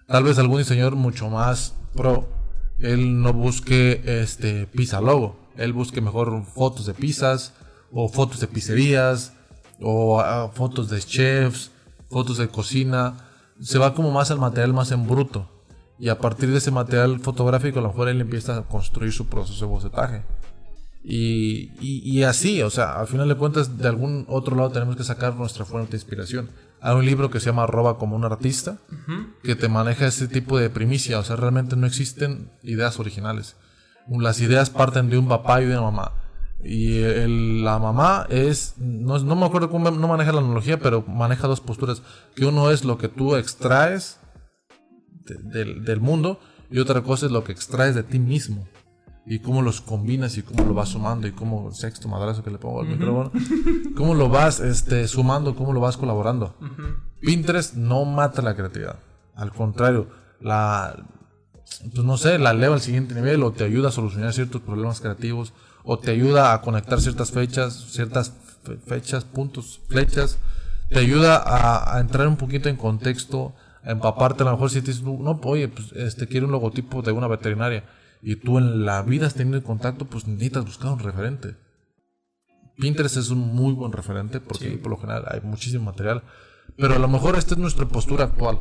[0.07, 2.27] Tal vez algún diseñador mucho más pro,
[2.81, 7.53] él no busque este pizza logo, él busque mejor fotos de pizzas
[7.93, 9.35] o fotos de pizzerías
[9.81, 11.71] o ah, fotos de chefs,
[12.11, 13.27] fotos de cocina.
[13.61, 15.49] Se va como más al material más en bruto.
[15.99, 19.27] Y a partir de ese material fotográfico, a lo mejor él empieza a construir su
[19.27, 20.23] proceso de bocetaje.
[21.03, 24.97] Y, y- y así, o sea, al final de cuentas, de algún otro lado tenemos
[24.97, 26.51] que sacar nuestra fuente de inspiración.
[26.83, 28.79] Hay un libro que se llama Roba como un artista,
[29.43, 33.57] que te maneja ese tipo de primicia, o sea, realmente no existen ideas originales.
[34.09, 36.13] Las ideas parten de un papá y de una mamá.
[36.63, 41.03] Y el- la mamá es, no, no me acuerdo cómo no maneja la analogía, pero
[41.07, 42.03] maneja dos posturas.
[42.37, 44.19] Que uno es lo que tú extraes
[45.25, 46.39] de- del, del mundo
[46.71, 48.67] y otra cosa es lo que extraes de ti mismo
[49.27, 52.59] y cómo los combinas y cómo lo vas sumando y cómo sexto madrazo que le
[52.59, 53.31] pongo al micrófono,
[53.97, 56.57] cómo lo vas este, sumando, cómo lo vas colaborando.
[57.21, 58.99] Pinterest no mata la creatividad,
[59.35, 60.09] al contrario,
[60.41, 61.07] la,
[61.95, 65.01] pues no sé, la eleva al siguiente nivel o te ayuda a solucionar ciertos problemas
[65.01, 65.53] creativos
[65.93, 68.33] o te ayuda a conectar ciertas fechas, ciertas
[68.65, 70.39] fe- fechas, puntos, flechas,
[70.89, 74.81] te ayuda a, a entrar un poquito en contexto, a empaparte, a lo mejor si
[74.83, 77.85] te dices, no, oye, pues este quiero un logotipo de una veterinaria
[78.23, 81.57] y tú en la vida has tenido contacto, pues necesitas buscar un referente.
[82.77, 84.77] Pinterest es un muy buen referente porque Sí.
[84.77, 86.23] por lo general hay muchísimo material,
[86.77, 88.61] pero a lo mejor esta es nuestra postura actual.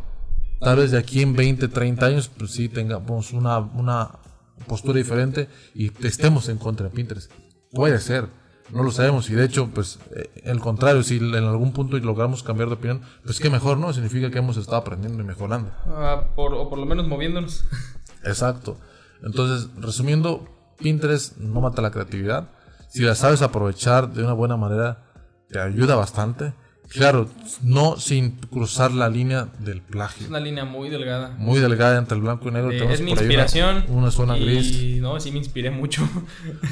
[0.62, 4.20] Tal vez de aquí en 20, 30 años, pues sí tengamos una, una
[4.68, 7.32] postura diferente y estemos en contra de Pinterest.
[7.72, 8.28] Puede ser,
[8.72, 9.30] no lo sabemos.
[9.30, 13.02] Y de hecho, pues eh, el contrario, si en algún punto logramos cambiar de opinión,
[13.24, 13.92] pues qué mejor, ¿no?
[13.94, 15.72] Significa que hemos estado aprendiendo y mejorando.
[15.88, 17.66] Ah, por- o por lo menos moviéndonos.
[18.24, 18.78] Exacto.
[19.24, 20.48] Entonces, resumiendo,
[20.80, 22.50] Pinterest no mata la creatividad.
[22.90, 25.04] Si la sabes aprovechar de una buena manera,
[25.50, 26.54] te ayuda bastante.
[26.90, 27.30] Claro,
[27.62, 30.24] no sin cruzar la línea del plagio.
[30.24, 31.36] Es una línea muy delgada.
[31.38, 32.72] Muy delgada entre el blanco y negro.
[32.72, 33.86] Eh, es mi ahí una- inspiración.
[33.90, 35.02] Una, zona y, gris.
[35.02, 36.08] No, sí me inspiré mucho.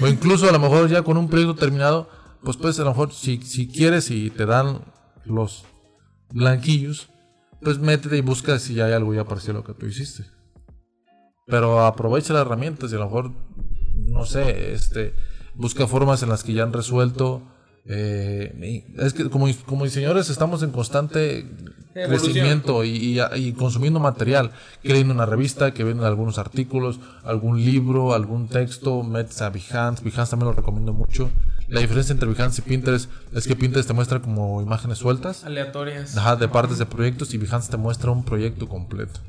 [0.01, 2.09] O incluso a lo mejor ya con un proyecto terminado,
[2.43, 4.81] pues puedes a lo mejor, si, si quieres y te dan
[5.25, 5.65] los
[6.31, 7.09] blanquillos,
[7.61, 10.25] pues métete y busca si hay algo ya parecido a lo que tú hiciste.
[11.45, 13.31] Pero aprovecha las herramientas y a lo mejor,
[13.95, 15.13] no sé, este,
[15.55, 17.43] busca formas en las que ya han resuelto.
[17.89, 21.45] Eh, es que como, como diseñadores estamos en constante
[21.93, 24.51] crecimiento y, y- y consumiendo material.
[24.83, 30.03] Que leyendo una revista, que vienen algunos artículos, algún libro, algún texto, metes a Behance.
[30.03, 31.29] Behance también lo recomiendo mucho.
[31.69, 36.15] La diferencia entre Behance y Pinterest es que Pinterest te muestra como imágenes sueltas Aleatorias.
[36.15, 39.19] ajá, de partes de proyectos y Behance te muestra un proyecto completo.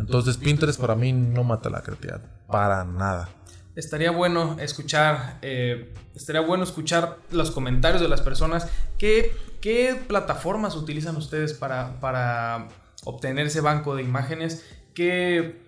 [0.00, 3.28] Entonces Pinterest para mí no mata la creatividad, para nada.
[3.76, 8.68] Estaría bueno escuchar, eh, estaría bueno escuchar los comentarios de las personas.
[8.98, 12.68] ¿Qué, qué plataformas utilizan ustedes para, para
[13.04, 14.64] obtener ese banco de imágenes?
[14.94, 15.60] ¿Qué,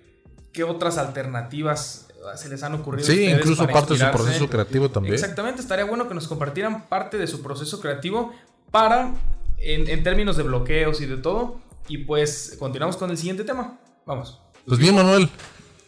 [0.52, 3.06] qué otras alternativas se les han ocurrido?
[3.06, 5.14] Sí, incluso para parte de su proceso creativo también.
[5.14, 8.32] Exactamente, estaría bueno que nos compartieran parte de su proceso creativo
[8.70, 9.14] para,
[9.58, 11.60] en, en términos de bloqueos y de todo.
[11.88, 13.78] Y pues continuamos con el siguiente tema.
[14.06, 14.40] Vamos.
[14.66, 15.28] Pues bien, Manuel,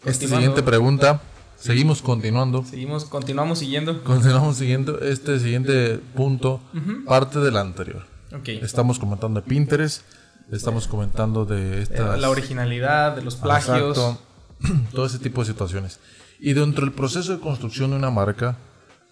[0.04, 1.20] esta siguiente pregunta,
[1.58, 2.64] seguimos continuando.
[2.64, 4.02] Seguimos, continuamos siguiendo.
[4.04, 6.60] Continuamos siguiendo este siguiente punto,
[7.06, 8.04] parte del anterior.
[8.34, 8.48] Ok.
[8.48, 10.02] Estamos comentando de Pinterest,
[10.50, 12.18] estamos comentando de estas...
[12.18, 13.96] La originalidad, de los plagios.
[13.96, 14.18] Exacto.
[14.92, 16.00] Todo ese tipo de situaciones.
[16.40, 18.56] Y dentro del proceso de construcción de una marca,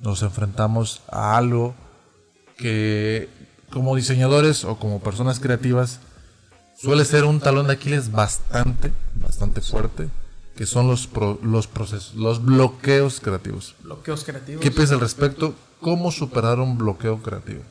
[0.01, 1.75] nos enfrentamos a algo
[2.57, 3.29] que
[3.71, 6.01] como diseñadores o como personas creativas
[6.77, 10.09] suele ser un talón de Aquiles bastante, bastante fuerte,
[10.57, 13.75] que son los, pro- los procesos, los bloqueos creativos.
[13.83, 14.63] Bloqueos creativos.
[14.63, 15.55] ¿Qué piensas al respecto?
[15.81, 17.63] ¿Cómo superar un bloqueo creativo?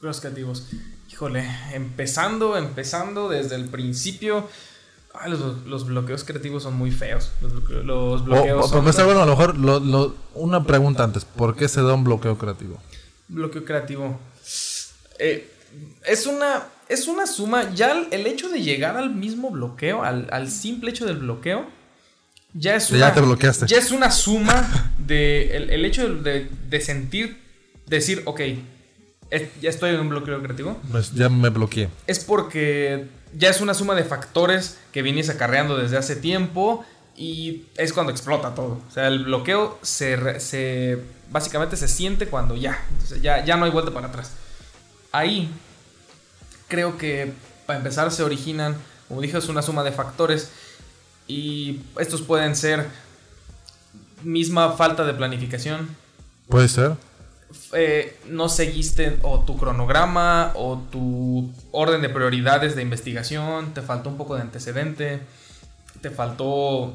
[0.00, 0.66] Bloqueos creativos.
[1.10, 4.48] Híjole, empezando, empezando desde el principio.
[5.14, 7.30] ay, los, los bloqueos creativos son muy feos.
[7.40, 7.52] Los,
[7.84, 11.24] los bloqueos o, son- para empezar, bueno, a lo mejor lo- lo- una pregunta antes.
[11.24, 12.80] ¿Por qué se da un bloqueo creativo?
[13.28, 14.18] Bloqueo creativo.
[15.18, 15.52] Eh,
[16.06, 16.64] es una.
[16.88, 17.74] Es una suma.
[17.74, 21.66] Ya el, el hecho de llegar al mismo bloqueo, al, al simple hecho del bloqueo,
[22.54, 23.14] ya es Ya una.
[23.14, 23.66] te bloqueaste.
[23.66, 25.56] Ya es una suma de.
[25.56, 27.38] El, el hecho de, de sentir.
[27.86, 28.40] Decir, ok,
[29.30, 30.78] es- ya estoy en un bloqueo creativo.
[30.90, 31.88] Pues ya me bloqueé.
[32.06, 33.06] Es porque
[33.36, 36.84] ya es una suma de factores que vienes acarreando desde hace tiempo
[37.16, 38.80] y es cuando explota todo.
[38.86, 40.98] O sea, el bloqueo se, se
[41.30, 44.32] básicamente se siente cuando ya, Entonces, ya, ya no hay vuelta para atrás.
[45.12, 45.48] Ahí
[46.68, 47.32] creo que
[47.66, 48.76] para empezar se originan,
[49.08, 50.50] como dije, es una suma de factores
[51.28, 52.86] y estos pueden ser
[54.22, 55.88] misma falta de planificación,
[56.48, 56.92] Puede ser.
[57.72, 64.08] eh, no seguiste o tu cronograma o tu orden de prioridades de investigación, te faltó
[64.10, 65.20] un poco de antecedente,
[66.00, 66.94] te faltó,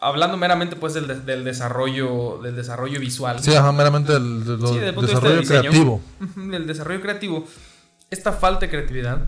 [0.00, 4.56] hablando meramente pues del, de- del desarrollo, del desarrollo visual, Sí, ajá, meramente el, de-
[4.58, 5.70] lo- Sí, desde el punto de vista desarrollo de diseño.
[5.70, 6.50] creativo.
[6.50, 7.44] Del desarrollo creativo,
[8.10, 9.20] esta falta de creatividad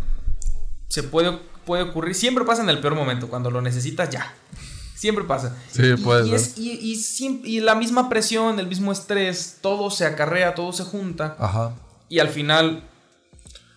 [0.88, 1.38] se puede,
[1.70, 4.34] puede ocurrir, siempre pasa en el peor momento, cuando lo necesitas ya.
[4.96, 5.54] Siempre pasa.
[5.70, 10.72] Sí, Y- puede y, es- la misma presión, el mismo estrés, todo se acarrea, todo
[10.72, 11.36] se junta.
[11.38, 11.74] Ajá.
[12.08, 12.82] Y al final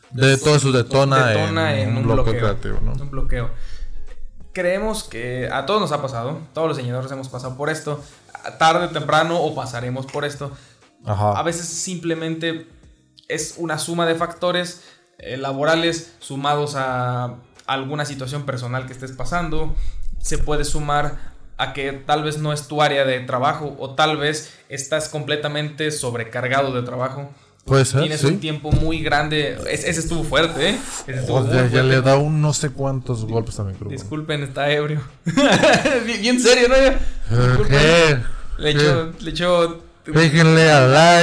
[0.10, 2.94] De todo eso detona, detona en, en, un bloqueo, creativo, ¿no?
[2.94, 3.52] Un bloqueo.
[4.54, 8.04] Creemos que a todos nos ha pasado, todos los diseñadores hemos pasado por esto,
[8.58, 10.52] tarde o temprano o pasaremos por esto.
[11.06, 11.38] Ajá.
[11.38, 12.68] A veces simplemente
[13.28, 14.82] es una suma de factores
[15.20, 17.36] eh, laborales sumados a
[17.68, 19.76] alguna situación personal que estés pasando.
[20.20, 24.18] Se puede sumar a que tal vez no es tu área de trabajo o tal
[24.18, 27.30] vez estás completamente sobrecargado de trabajo.
[27.66, 28.28] Puede ser, Tienes sí.
[28.28, 29.58] un tiempo muy grande.
[29.70, 30.78] Es- ese estuvo fuerte, ¿eh?
[31.08, 31.88] Ese estuvo Joder, muy ya fuerte.
[31.90, 33.74] le da un no sé cuántos golpes a mi.
[33.90, 35.00] Disculpen, está ebrio.
[36.06, 37.64] bien, serio, ¿no?
[37.68, 38.18] ¿Qué?
[38.58, 41.22] Le echó, le echó Déjenle a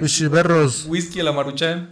[0.00, 0.84] bichiberros.
[0.88, 1.90] whisky a la maruchan.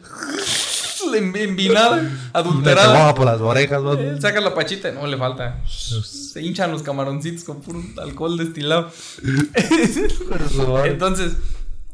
[1.14, 2.86] Envinada, adulterada.
[2.92, 4.20] tomaba por las orejas, ¿no?
[4.20, 5.62] Saca la pachita, no le falta.
[5.66, 8.90] Se hinchan los camaroncitos con puro alcohol destilado.
[10.84, 11.36] Entonces,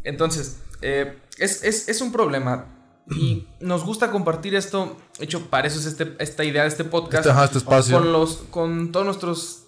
[0.05, 2.67] entonces, eh, es, es- es un problema.
[3.11, 4.97] Y nos gusta compartir esto.
[5.19, 7.27] De hecho, para eso es este, esta idea de este podcast.
[7.27, 7.99] Este, este espacio.
[7.99, 9.59] Con, los, con todos nuestros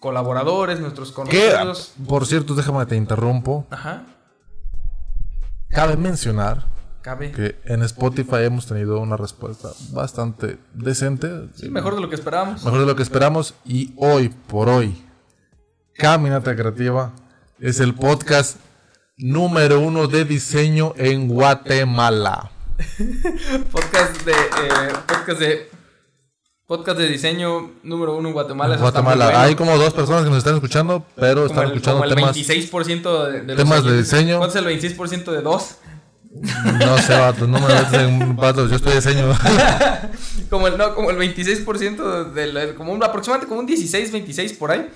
[0.00, 1.92] colaboradores, nuestros Que, conocidos.
[2.06, 3.66] por cierto, déjame te interrumpo.
[3.70, 4.04] Ajá.
[5.70, 6.66] Cabe mencionar
[7.06, 7.30] Cabe.
[7.30, 11.46] que en Spotify hemos tenido una respuesta bastante decente.
[11.54, 12.64] Sí, mejor de lo que esperábamos.
[12.64, 13.54] mejor de lo que esperamos.
[13.64, 14.92] Y hoy por hoy,
[15.94, 17.12] Caminata Creativa
[17.60, 18.56] es el podcast
[19.16, 22.50] número uno de diseño en Guatemala.
[23.70, 24.32] Podcast de.
[24.32, 25.70] eh, podcast de.
[26.66, 28.76] Podcast de diseño número uno en Guatemala.
[28.78, 29.26] Guatemala.
[29.26, 29.38] bueno.
[29.38, 32.16] Hay como dos personas que nos están escuchando, pero como están el, escuchando como el
[32.16, 32.36] temas.
[32.36, 34.38] 26% de, de los temas de diseño.
[34.38, 35.76] ¿Cuánto es el 26% de dos?
[36.42, 39.32] No sé, vato, no me metas en vato, yo estoy de diseño.
[40.50, 44.52] Como el, no, como el 26% de la- como un, aproximadamente como un 16, 26
[44.52, 44.86] por ahí.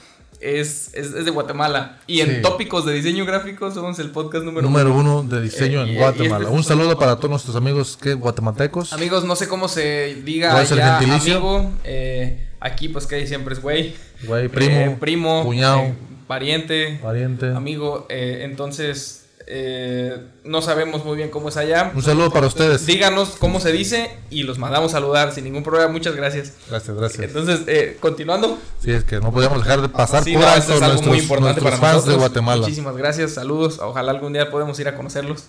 [0.40, 1.98] Es, es, es de Guatemala.
[2.06, 5.90] Y en tópicos de diseño gráfico somos el podcast número Número uno de diseño Eh,
[5.92, 6.44] en Guatemala.
[6.44, 8.92] este- Un saludo para todos nuestros amigos que guatemaltecos.
[8.92, 11.70] Amigos, no sé cómo se diga ¿Cuál es el allá, amigo.
[11.84, 13.94] eh, aquí pues que siempre es güey.
[14.24, 15.44] Güey, primo, Eh, primo.
[15.44, 15.94] cuñado, eh,
[16.26, 16.98] pariente.
[17.02, 17.48] pariente.
[17.48, 18.06] Amigo.
[18.08, 21.90] entonces, Eh, no sabemos muy bien cómo es allá.
[21.92, 22.86] Un saludo para ustedes.
[22.86, 25.90] Díganos cómo se dice y los mandamos a saludar sin ningún problema.
[25.90, 26.52] Muchas gracias.
[26.68, 27.24] Gracias, gracias.
[27.24, 28.58] Entonces, eh, continuando.
[28.80, 30.92] Sí, es que no podíamos dejar de pasar Sí, por no, alto esto es algo
[30.94, 32.14] nuestros, muy importante nuestros para fans nosotros.
[32.14, 32.62] de Guatemala.
[32.62, 33.80] Muchísimas gracias, saludos.
[33.80, 35.46] Ojalá algún día podamos ir a conocerlos.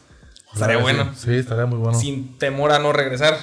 [0.51, 1.11] Estaría bueno.
[1.15, 1.97] Sí, estaría muy bueno.
[1.99, 3.37] Sin temor a no regresar.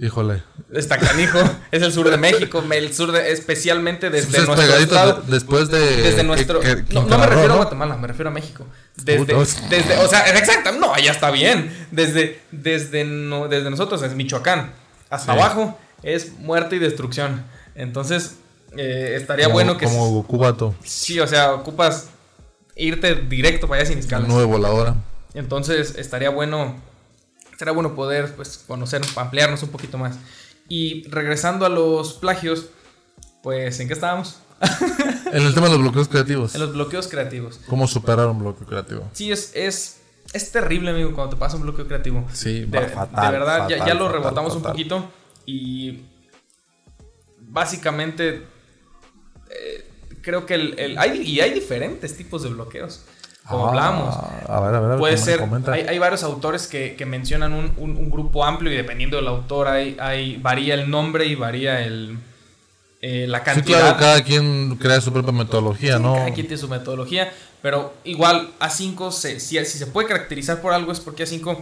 [0.00, 0.42] Híjole.
[0.72, 1.38] Está canijo.
[1.72, 2.62] es el sur de México.
[2.70, 5.22] El sur de, especialmente desde Entonces, nuestro estado.
[5.22, 5.80] de- después de.
[6.02, 6.60] Desde nuestro.
[6.60, 7.56] que- que- no, me refiero a.
[7.56, 8.64] Guatemala, me refiero a México.
[8.96, 9.34] Desde,
[9.68, 11.74] desde, o sea, exacto, no, ya está bien.
[11.90, 14.72] Desde, desde, no, desde nosotros, es Michoacán,
[15.10, 15.38] hasta Sí.
[15.38, 17.42] abajo, es muerte y destrucción.
[17.74, 18.36] Entonces,
[18.76, 19.86] eh, estaría como, bueno que.
[19.86, 22.10] Como Goku Vato, Sí, o sea, ocupas
[22.76, 24.28] irte directo para allá sin escalas.
[24.28, 24.94] nuevo la hora.
[25.34, 26.86] Entonces, estaría bueno.
[27.58, 30.16] Estaría bueno poder pues, conocer, ampliarnos un poquito más.
[30.68, 32.66] Y regresando a los plagios,
[33.42, 34.38] pues, ¿en qué estábamos?
[35.32, 36.54] En el tema de los bloqueos creativos.
[36.54, 37.58] En los bloqueos creativos.
[37.68, 39.10] ¿Cómo superar un bloqueo creativo?
[39.12, 39.96] Sí, es, es,
[40.32, 42.28] es terrible, amigo, cuando te pasa un bloqueo creativo.
[42.32, 43.26] Sí, De, fatal.
[43.32, 45.10] de verdad, ya, fatal, ya lo fatal, rebotamos un poquito
[45.44, 46.04] y
[47.40, 48.44] básicamente
[49.50, 49.84] eh,
[50.22, 53.02] creo que el, el- hay, y hay diferentes tipos de bloqueos.
[53.48, 54.98] Como Ah, hablamos, A ver, a ver, a ver.
[54.98, 58.70] puede com- ser, hay, hay varios autores que, que mencionan un, un- un grupo amplio
[58.72, 62.18] y dependiendo del autor hay, hay, varía el nombre y varía el,
[63.00, 63.78] eh, la Sí, cantidad.
[63.80, 66.14] claro, cada quien crea su propia metodología, Sí, ¿no?
[66.14, 67.32] Cada quien tiene su metodología,
[67.62, 71.56] pero igual A5, se, si, si se puede caracterizar por algo es porque A5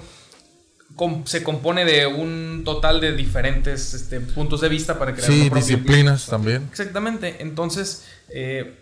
[0.96, 5.50] com- se compone de un total de diferentes este, puntos de vista para crear Sí,
[5.50, 6.66] disciplinas también.
[6.70, 8.06] Exactamente, entonces...
[8.30, 8.80] eh,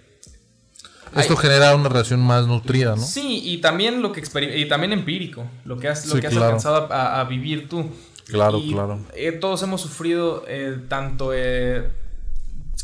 [1.21, 3.03] Esto hay- genera una relación más nutrida, ¿no?
[3.03, 4.23] Sí, y también lo que
[4.57, 6.47] y también empírico, lo que has, lo Sí, que has claro.
[6.47, 7.91] alcanzado a, a vivir tú.
[8.27, 9.01] Claro, Y, claro.
[9.15, 11.89] eh, todos hemos sufrido eh, tanto eh,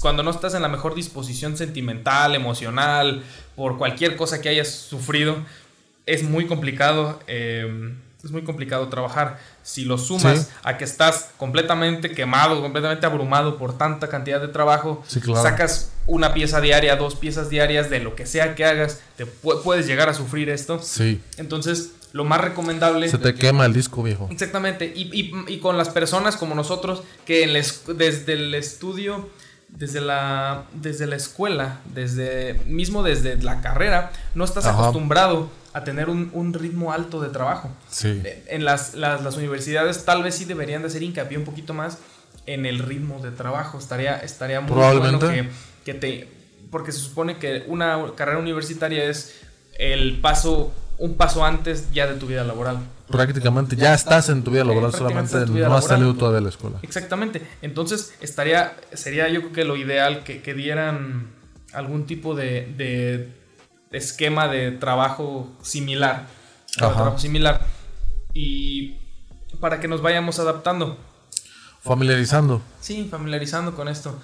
[0.00, 3.22] cuando no estás en la mejor disposición sentimental, emocional,
[3.56, 5.36] por cualquier cosa que hayas sufrido,
[6.06, 7.20] es muy complicado.
[7.26, 9.38] eh, es muy complicado trabajar.
[9.62, 10.46] Si lo sumas Sí.
[10.62, 15.42] a que estás completamente quemado, completamente abrumado por tanta cantidad de trabajo, Sí, claro.
[15.42, 19.62] sacas una pieza diaria, dos piezas diarias de lo que sea que hagas, te pu-
[19.62, 20.80] puedes llegar a sufrir esto.
[20.82, 21.20] Sí.
[21.36, 24.28] Entonces, lo más recomendable Se te quema el disco, viejo.
[24.30, 28.54] Exactamente, y, y- y con las personas como nosotros que en la es- desde el
[28.54, 29.30] estudio,
[29.68, 34.80] desde la, desde la escuela, desde mismo desde la carrera, no estás Ajá.
[34.80, 37.70] acostumbrado a tener un, un ritmo alto de trabajo.
[37.88, 38.22] Sí.
[38.48, 41.98] En las, las, las universidades tal vez sí deberían de hacer hincapié un poquito más
[42.46, 43.78] en el ritmo de trabajo.
[43.78, 45.26] Estaría, estaría muy Probablemente.
[45.26, 45.48] bueno
[45.84, 46.28] que, que te...
[46.70, 49.40] Porque se supone que una carrera universitaria es
[49.78, 52.78] el paso, un paso antes ya de tu vida laboral.
[53.08, 55.98] Prácticamente ya estás en tu vida laboral, prácticamente solamente vida no has laboral.
[55.98, 56.76] salido todavía de la escuela.
[56.82, 57.42] Exactamente.
[57.60, 61.26] Entonces, estaría, sería yo creo que lo ideal que, que dieran
[61.72, 63.32] algún tipo de, de
[63.90, 66.26] esquema de trabajo similar.
[66.78, 66.94] Ajá.
[66.94, 67.66] trabajo similar.
[68.32, 68.96] Y
[69.60, 70.96] para que nos vayamos adaptando.
[71.82, 72.62] Familiarizando.
[72.80, 74.18] Sí, familiarizando con esto.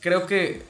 [0.00, 0.64] Creo que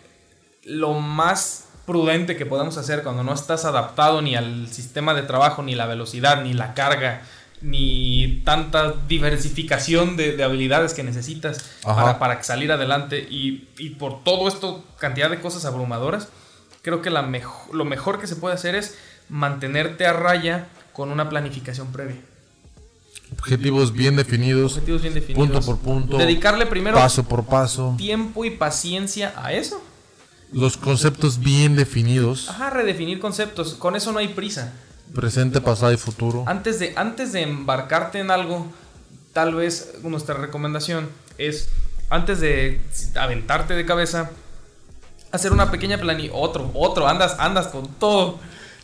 [0.64, 5.62] lo más prudente que podemos hacer cuando no estás adaptado ni al sistema de trabajo,
[5.62, 7.22] ni la velocidad, ni la carga,
[7.60, 14.24] ni tanta diversificación de, de habilidades que necesitas para, para salir adelante y, y por
[14.24, 16.28] todo esto, cantidad de cosas abrumadoras,
[16.86, 18.94] creo que la mejo- lo mejor que se puede hacer es
[19.28, 22.14] mantenerte a raya con una planificación previa.
[23.32, 25.48] Objetivos bien definidos, Objetivos bien definidos.
[25.48, 27.96] punto por punto, Dedicarle primero paso por paso.
[27.98, 29.82] tiempo y paciencia a eso.
[30.52, 33.74] Los conceptos bien definidos, Ajá, redefinir conceptos.
[33.74, 34.72] Con eso no hay prisa.
[35.12, 36.44] presente, pasado y futuro.
[36.46, 38.66] Antes de, antes de embarcarte en algo,
[39.32, 41.68] tal vez nuestra recomendación es,
[42.10, 42.80] antes de
[43.16, 44.30] aventarte de cabeza,
[45.32, 46.30] hacer una pequeña plani...
[46.32, 48.38] Otro, otro, andas, andas con todo.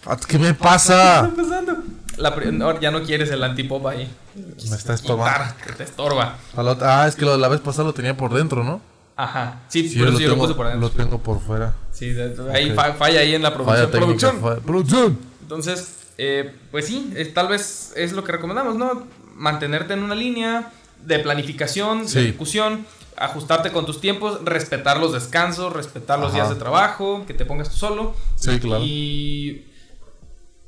[0.07, 1.31] Ah, ¿Qué me pasa?
[1.35, 1.83] ¿Qué está pasando?
[2.18, 4.11] La no, ya no quieres el antipop ahí.
[4.35, 5.55] Me está estorbando.
[5.66, 6.37] Que te estorba.
[6.57, 8.81] Ah, es que lo de la vez pasada lo tenía por dentro, ¿no?
[9.16, 9.61] Ajá.
[9.68, 10.88] Sí, Sí, por eso yo lo tengo, puse por adentro.
[10.88, 11.74] lo tengo por fuera.
[11.92, 12.14] Sí,
[12.52, 13.90] ahí fa- falla ahí en la Falla producción.
[13.90, 14.07] técnica.
[14.07, 14.40] Producción.
[14.42, 15.18] falla- ¡Producción!
[15.42, 19.07] Entonces, eh, pues sí, tal vez es lo que recomendamos, ¿no?
[19.35, 20.70] Mantenerte en una línea
[21.05, 22.18] de planificación, Sí.
[22.18, 22.87] de ejecución,
[23.25, 26.37] ajustarte con tus tiempos, respetar los descansos, respetar los Ajá.
[26.37, 28.15] días de trabajo, que te pongas tú solo.
[28.37, 28.83] Sí, claro.
[28.85, 29.67] Y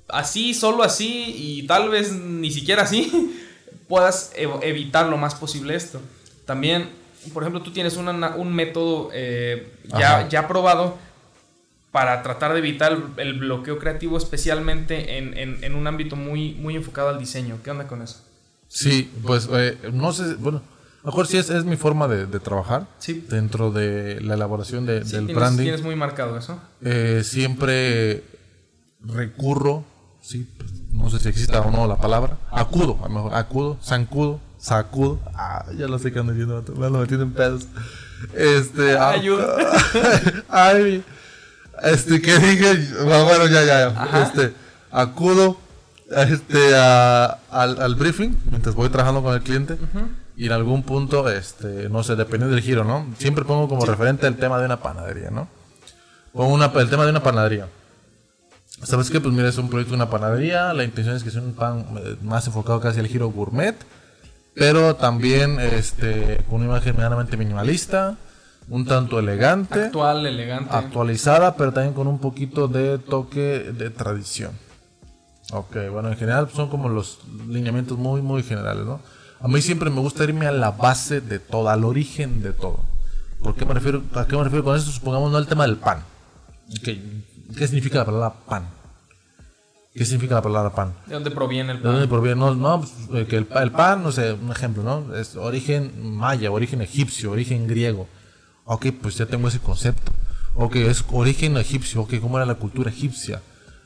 [0.09, 3.37] así, solo así, y tal vez ni siquiera así,
[3.89, 6.01] puedas ev- evitar lo más posible esto.
[6.47, 6.91] También,
[7.33, 10.97] por ejemplo, tú tienes una- un método eh, ya, ya probado
[11.91, 16.53] para tratar de evitar el, el bloqueo creativo, especialmente en, en- en un ámbito muy,
[16.55, 17.59] muy enfocado al diseño.
[17.63, 18.21] ¿Qué onda con eso?
[18.69, 20.61] Sí, pues eh, no sé, bueno,
[21.05, 23.25] mejor sí es, es mi forma de, de trabajar Sí.
[23.29, 25.63] dentro de la elaboración de- Sí, del tienes, branding.
[25.65, 26.59] tienes muy marcado eso.
[26.83, 28.25] Eh, siempre
[29.01, 29.85] recurro
[30.21, 33.79] sí, pues, no sé si exista o no la palabra, acudo, a lo mejor, acudo,
[33.83, 37.67] zancudo, sacudo, ah, ya lo sé que ando diciendo, me lo metí en pedos.
[38.33, 39.57] Este, ah, Ayuda.
[40.49, 41.05] ay,
[41.83, 42.75] este, que dije,
[43.05, 44.23] bueno, bueno, ya, ya, ya, Ajá.
[44.23, 44.55] este,
[44.91, 45.59] acudo,
[46.11, 49.77] este, a- al, al briefing, mientras voy trabajando con el cliente,
[50.37, 53.07] y en algún punto, este, no sé, dependiendo del giro, ¿no?
[53.19, 55.49] Siempre pongo como referente el tema de una panadería, ¿no?
[56.33, 57.69] Pongo una, el tema de una panadería.
[58.83, 59.21] ¿Sabes qué?
[59.21, 60.73] Pues mira, es un proyecto de una panadería.
[60.75, 63.77] La intención es que sea un pan eh, más enfocado casi al giro gourmet.
[64.55, 68.17] Pero también este, con una imagen medianamente minimalista.
[68.69, 69.85] Un tanto elegante.
[69.85, 70.75] Actual, elegante.
[70.75, 74.53] actualizada, pero también con un poquito de toque de tradición.
[75.53, 79.01] Ok, bueno, en general son como los lineamientos muy, muy generales, ¿no?
[79.41, 82.81] A mí siempre me gusta irme a la base de todo, al origen de todo.
[83.43, 84.91] ¿Por qué me refiero, ¿A qué me refiero con esto?
[84.91, 86.03] Supongamos no el tema del pan.
[86.83, 88.67] ¿Qué significa la palabra pan?
[89.95, 90.95] ¿Qué significa la palabra pan?
[91.07, 92.09] ¿De dónde proviene el ¿De dónde pan?
[92.09, 92.41] proviene?
[92.41, 95.15] No, no, pues, eh, que el, pa- el pan, no sé, un ejemplo, ¿no?
[95.15, 98.09] Es origen maya, origen egipcio, origen griego.
[98.65, 100.11] Ok, pues ya tengo ese concepto.
[100.57, 102.01] Ok, es origen egipcio.
[102.01, 103.43] Ok, ¿cómo era la cultura egipcia?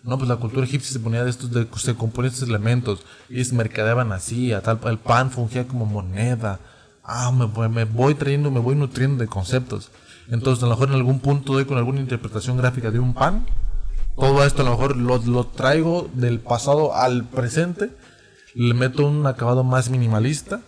[0.09, 3.01] No, pues la cultura egipcia se ponía de estos, de, se componía estos elementos.
[3.29, 6.61] Y se mercadeaban así, el pan fungía como moneda.
[7.05, 9.91] Ah, me, me voy trayendo, me voy nutriendo de conceptos.
[10.31, 13.45] Entonces, a lo mejor en algún punto doy con alguna interpretación gráfica de un pan.
[14.17, 17.91] Todo esto a lo mejor lo, lo traigo del pasado al presente,
[18.55, 20.63] le meto un acabado más minimalista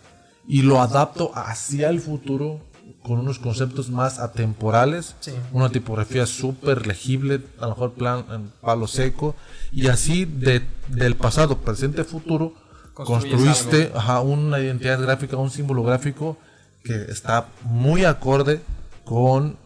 [0.47, 2.61] y lo adapto hacia el futuro
[3.03, 5.33] con unos conceptos más atemporales, Sí.
[5.53, 9.35] una tipografía súper legible, a lo mejor plan en palo seco,
[9.73, 12.55] y así de, del pasado, presente, futuro,
[12.95, 16.37] construiste ajá, una identidad gráfica, un símbolo gráfico
[16.85, 18.61] que está muy acorde
[19.05, 19.57] con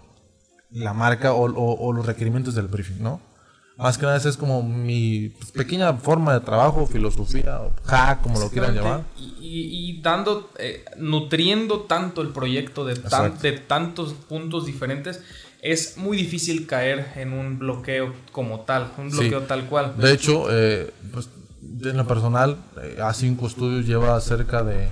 [0.70, 3.20] la marca o, o- o los requerimientos del briefing, ¿no?
[3.76, 8.22] Más que nada esa es como mi pues, pequeña forma de trabajo, filosofía, o hack,
[8.22, 9.02] como lo quieran llamar.
[9.18, 15.20] Y, y- y dando, eh, nutriendo tanto el proyecto de, tan- de tantos puntos diferentes,
[15.60, 19.18] es muy difícil caer en un bloqueo como tal, un Sí.
[19.18, 19.94] bloqueo tal cual.
[19.96, 21.28] De hecho, eh, pues,
[21.82, 24.88] en lo personal, eh, A5 Studios lleva cerca de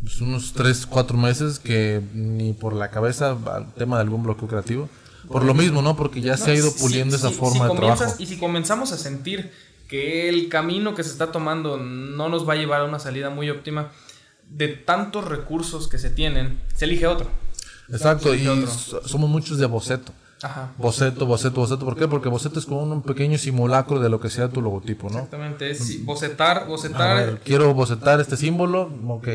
[0.00, 4.22] pues, unos 3, 4 meses que ni por la cabeza va el tema de algún
[4.22, 4.88] bloqueo creativo.
[5.28, 5.96] Por lo mismo, ¿no?
[5.96, 8.14] Porque ya se ha ido puliendo si- esa si forma de trabajo.
[8.18, 9.52] Y si comenzamos a sentir
[9.88, 13.30] que el camino que se está tomando no nos va a llevar a una salida
[13.30, 13.90] muy óptima,
[14.50, 17.28] de tantos recursos que se tienen, se elige otro.
[17.90, 18.66] Exacto, y otro.
[19.06, 20.12] somos muchos de boceto.
[20.42, 20.72] Ajá.
[20.78, 21.84] Boceto, boceto, boceto.
[21.84, 22.06] ¿Por qué?
[22.06, 25.16] Porque boceto es como un pequeño simulacro de lo que sea tu logotipo, ¿no?
[25.16, 27.16] Exactamente, es bocetar, A bocetar.
[27.16, 29.26] ver, quiero bocetar este símbolo, ok,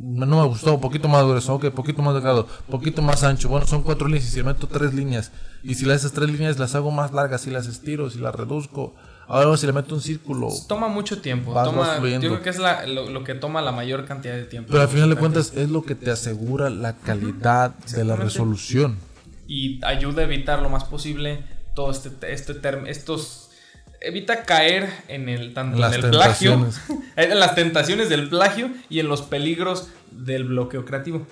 [0.00, 3.66] no me gustó, un poquito más grueso, ok, poquito más delgado, poquito más ancho, bueno,
[3.66, 5.32] son cuatro líneas y si le meto tres líneas,
[5.62, 8.34] y si las esas tres líneas las hago más largas, si las estiro, si las
[8.34, 8.94] reduzco,
[9.28, 11.52] ahora si le meto un círculo, Toma mucho tiempo.
[11.64, 14.68] Toma, yo creo que es la- lo, lo que toma la mayor cantidad de tiempo.
[14.70, 18.98] pero al final de cuentas es lo que te asegura la calidad de la resolución.
[19.48, 21.44] y ayuda a evitar lo más posible
[21.74, 23.45] todo este, este term- estos
[24.06, 26.80] evita caer en el tanto las en el plagio tentaciones.
[27.16, 31.26] en las tentaciones del plagio y en los peligros del bloqueo creativo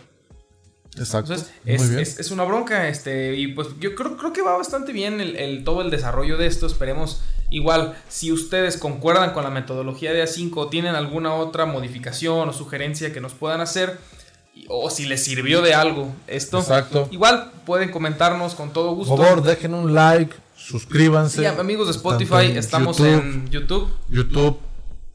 [0.96, 1.32] Exacto.
[1.32, 2.00] entonces Muy es, bien.
[2.00, 5.34] es- es una bronca este y pues yo creo, creo que va bastante bien el,
[5.36, 7.20] el- todo el desarrollo de esto esperemos
[7.50, 12.52] igual si ustedes concuerdan con la metodología de A5 o tienen alguna otra modificación o
[12.52, 13.98] sugerencia que nos puedan hacer
[14.68, 17.08] o si les sirvió de algo esto Exacto.
[17.10, 20.32] igual pueden comentarnos con todo gusto Por favor, dejen un like,
[20.64, 21.40] suscríbanse.
[21.40, 23.88] Sí, amigos de Spotify, en estamos YouTube, en YouTube.
[24.08, 24.58] YouTube,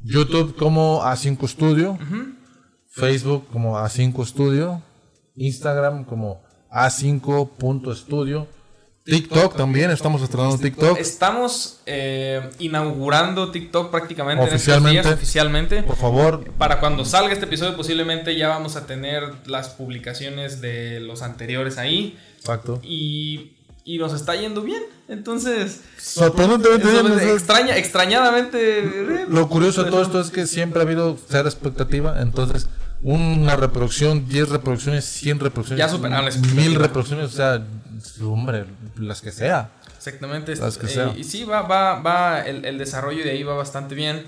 [0.03, 1.97] YouTube como A5 Studio,
[2.87, 4.81] Facebook como A5 Studio,
[5.35, 6.41] Instagram como
[6.71, 8.47] A5.studio,
[9.03, 10.99] TikTok también, estamos estrenando TikTok.
[10.99, 15.01] Estamos eh, inaugurando TikTok prácticamente en Oficialmente.
[15.01, 15.83] días, oficialmente.
[15.83, 20.99] Por favor, Para cuando salga este episodio, posiblemente ya vamos a tener las publicaciones de
[20.99, 22.19] los anteriores ahí.
[22.37, 22.79] exacto.
[22.83, 24.83] Y, y nos está yendo bien.
[25.07, 28.79] Entonces, Sorprendentemente es extraña, extrañadamente.
[28.79, 32.67] eh, Lo curioso de todo esto es que siempre ha habido cero expectativa, entonces
[33.01, 36.61] una reproducción, 10 reproducciones, 100 reproducciones, Ya superaron la expectativa.
[36.61, 37.63] mil reproducciones, o sea,
[38.23, 38.65] hombre,
[38.97, 39.71] las que sea.
[39.97, 40.55] Exactamente.
[40.55, 41.13] Las que eh, sea.
[41.17, 44.25] y sí, va, va, va, el, el desarrollo de ahí va bastante bien.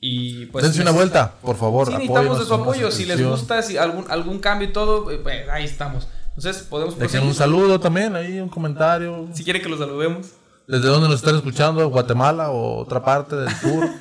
[0.00, 0.64] Y pues.
[0.64, 1.86] Dense una vuelta, por favor.
[1.86, 2.90] Sí, necesitamos de su apoyo.
[2.90, 6.08] Si les gusta, si algún, algún cambio y todo, eh, pues ahí estamos.
[6.36, 9.28] Entonces, podemos Dejen un saludo también, ahí un comentario.
[9.34, 10.28] Si quiere que los saludemos.
[10.66, 11.86] ¿Desde dónde nos están escuchando?
[11.90, 13.88] ¿Guatemala o otra parte del sur?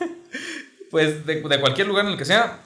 [0.89, 2.59] Pues de, de cualquier lugar en el que sea,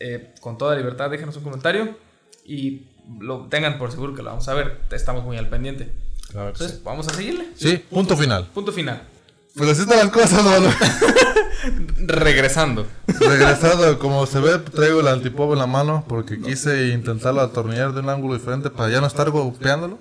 [0.00, 1.96] eh, con toda libertad, déjenos un comentario
[2.44, 2.88] y
[3.20, 4.80] lo tengan por seguro que lo vamos a ver.
[4.90, 5.92] Estamos muy al pendiente.
[6.28, 7.46] Claro Entonces, vamos a seguirle.
[7.54, 7.70] sí.
[7.70, 8.46] Sí, punto final.
[8.52, 9.00] Punto final.
[9.56, 10.68] Pero así están las cosas, mano.
[11.98, 12.86] Regresando.
[13.06, 18.00] Regresado, como se ve, traigo el antipop en la mano porque quise intentarlo atornillar de
[18.00, 19.98] un ángulo diferente para ya no estar golpeándolo.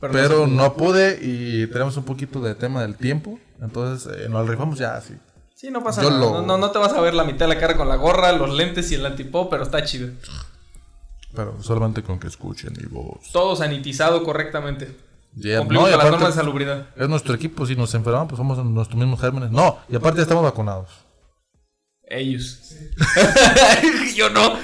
[0.00, 3.38] Pero, no pude y tenemos un poquito de tema del tiempo.
[3.62, 5.14] Entonces eh, nos rifamos ya así.
[5.54, 6.18] Sí, no pasa nada.
[6.18, 8.32] No, no, no, te vas a ver la mitad de la cara con la gorra,
[8.32, 10.10] los lentes y el antipop, pero está chido.
[11.32, 13.30] Pero solamente con que escuchen mi voz.
[13.32, 14.94] Todo sanitizado correctamente.
[15.34, 16.86] Cumplimos no, las normas de salubridad.
[16.96, 19.50] Es nuestro equipo, si nos enfermamos, pues somos nuestros mismos gérmenes.
[19.50, 20.88] No, y aparte estamos vacunados.
[22.06, 22.76] Ellos.
[24.14, 24.54] yo no.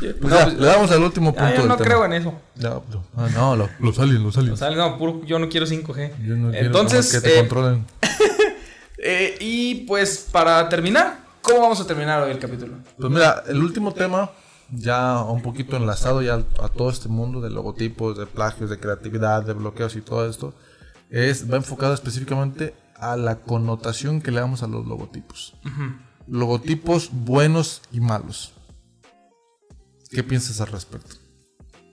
[0.00, 1.54] Pues no, pues, le damos al último punto.
[1.54, 2.34] yo no creo en eso.
[2.56, 2.84] No,
[3.16, 4.60] ah, no, lo, los aliens, los aliens.
[4.60, 6.12] Los no, puro, yo no quiero 5G.
[6.26, 7.86] Yo no Entonces, que te eh, controlen.
[8.98, 12.74] eh, y pues para terminar, ¿cómo vamos a terminar hoy el capítulo?
[12.98, 14.30] Pues mira, el último tema
[14.70, 19.44] ya un poquito enlazado ya a todo este mundo de logotipos, de plagios, de creatividad,
[19.44, 20.54] de bloqueos y todo esto,
[21.10, 25.54] es, va enfocado específicamente a la connotación que le damos a los logotipos.
[26.26, 28.52] Logotipos buenos y malos.
[30.10, 31.16] ¿Qué piensas al respecto?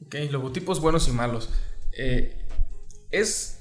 [0.05, 1.49] Ok, logotipos buenos y malos.
[1.97, 2.47] Eh,
[3.11, 3.59] es.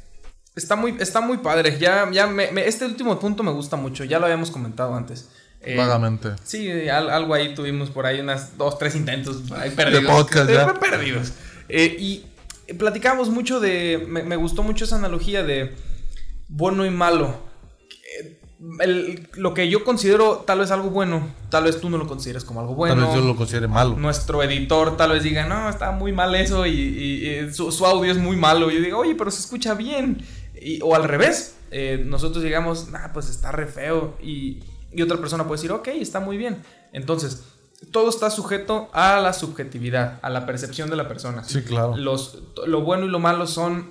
[0.55, 1.79] Está muy, está muy padre.
[1.79, 2.31] Ya, ya
[2.65, 4.05] este último punto me gusta mucho.
[4.05, 5.31] Ya lo habíamos comentado antes.
[5.67, 6.31] Eh, Vagamente.
[6.45, 10.03] Sí, algo ahí tuvimos por ahí, unas dos, tres intentos ahí perdidos.
[10.03, 10.75] De podcast, ya.
[10.75, 11.33] Perdidos.
[11.69, 12.25] Eh, y
[12.75, 14.05] platicamos mucho de.
[14.09, 15.75] Me, gustó mucho esa analogía de
[16.49, 17.39] bueno y malo.
[19.35, 22.61] lo que yo considero tal vez algo bueno, tal vez tú no lo consideres como
[22.61, 22.97] algo bueno.
[22.97, 23.97] Tal vez yo lo considere malo.
[23.97, 28.37] Nuestro editor tal vez diga, no, está muy mal eso y, su, audio es muy
[28.37, 28.71] malo.
[28.71, 30.25] Y yo digo, oye, pero se escucha bien.
[30.83, 34.17] o al revés, eh, nosotros digamos, nah, pues está re feo.
[34.23, 34.63] Y
[34.95, 36.63] y otra persona puede decir, ok, está muy bien.
[36.93, 37.45] Entonces,
[37.91, 41.45] todo está sujeto a la subjetividad, a la percepción de la persona.
[41.45, 41.97] Sí, claro.
[41.97, 43.91] Los, lo bueno y lo malo son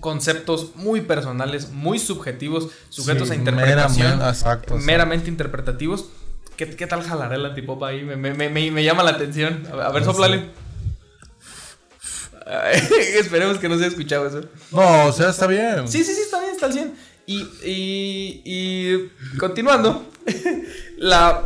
[0.00, 4.20] conceptos muy personales, muy subjetivos, sujetos a interpretación.
[4.84, 6.06] Meramente, interpretativos.
[6.56, 8.02] ¿Qué, tal jalaré el antipop ahí?
[8.02, 9.64] Me, llama la atención.
[9.72, 10.50] A, ver, soplale.
[13.18, 14.40] Esperemos que no se haya escuchado eso.
[14.72, 15.86] No, o sea, está bien.
[15.86, 16.94] Sí, sí, sí, está bien, está al 100.
[17.30, 20.02] Y, continuando,
[20.96, 21.44] la,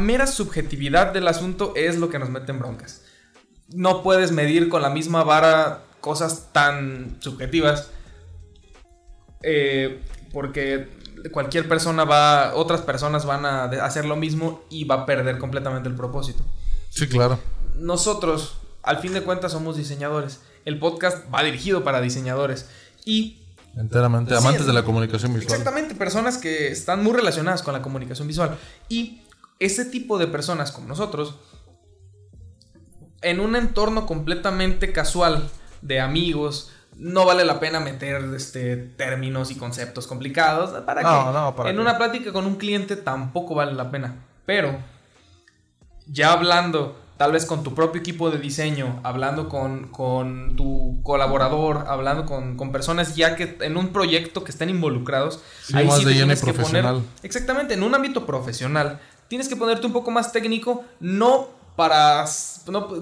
[0.00, 3.02] mera subjetividad del asunto es lo que nos mete en broncas.
[3.68, 7.90] No puedes medir con la misma vara cosas tan subjetivas.
[9.42, 10.00] Eh,
[10.32, 10.88] porque
[11.32, 15.88] cualquier persona va, otras personas van a hacer lo mismo y va a perder completamente
[15.88, 16.44] el propósito.
[16.90, 17.38] Sí, claro.
[17.76, 20.42] Nosotros, al fin de cuentas, somos diseñadores.
[20.66, 22.68] El podcast va dirigido para diseñadores.
[23.06, 23.43] Y
[23.76, 25.52] Enteramente, amantes de la comunicación visual.
[25.52, 28.56] Exactamente, personas que están muy relacionadas con la comunicación visual.
[28.88, 29.22] Y
[29.58, 31.36] ese tipo de personas como nosotros,
[33.22, 35.48] en un entorno completamente casual
[35.82, 40.70] de amigos, no vale la pena meter este, términos y conceptos complicados.
[40.82, 41.70] ¿Para qué?
[41.70, 44.24] en una plática con un cliente tampoco vale la pena.
[44.46, 44.78] Pero,
[46.06, 52.26] ya hablando tal vez con tu propio equipo de diseño, hablando con, tu colaborador, hablando
[52.26, 55.40] con, personas ya que en un proyecto que estén involucrados,
[55.72, 56.84] ahí sí tienes que poner,
[57.22, 62.24] exactamente, en un ámbito profesional, tienes que ponerte un poco más técnico, no para,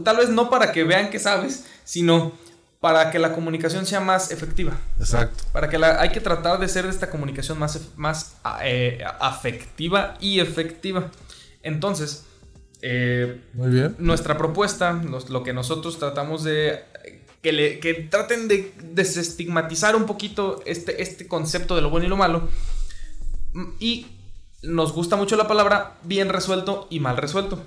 [0.04, 2.32] tal vez no para que vean que sabes, sino
[2.80, 4.76] para que la comunicación sea más efectiva.
[4.98, 5.44] Exacto.
[5.52, 10.40] Para que la, hay que tratar de ser esta comunicación más, más eh, afectiva y
[10.40, 11.08] efectiva.
[11.62, 12.24] Entonces,
[12.82, 13.96] eh, Muy bien.
[13.98, 16.80] Nuestra propuesta, lo que nosotros tratamos de.
[17.40, 22.08] Que, le, que traten de desestigmatizar un poquito este, este concepto de lo bueno y
[22.08, 22.48] lo malo.
[23.80, 24.06] Y
[24.62, 27.60] nos gusta mucho la palabra bien resuelto y mal resuelto.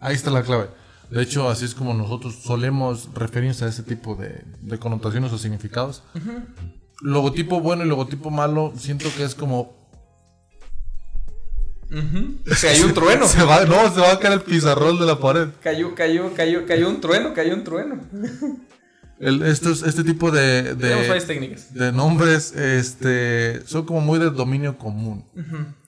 [0.00, 0.68] Ahí está la clave.
[1.10, 5.38] De hecho, así es como nosotros solemos referirnos a ese tipo de, de connotaciones o
[5.38, 6.02] significados.
[7.00, 9.77] Logotipo bueno y logotipo malo, siento que es como
[11.90, 13.28] se cayó un trueno.
[13.28, 15.48] se va, no, se va a caer el pizarrón de la pared.
[15.62, 18.00] Cayó, cayó, cayó, cayó un trueno, cayó un trueno.
[19.20, 20.94] El, estos, este tipo de, de,
[21.72, 25.24] de, nombres este, son como muy de dominio común.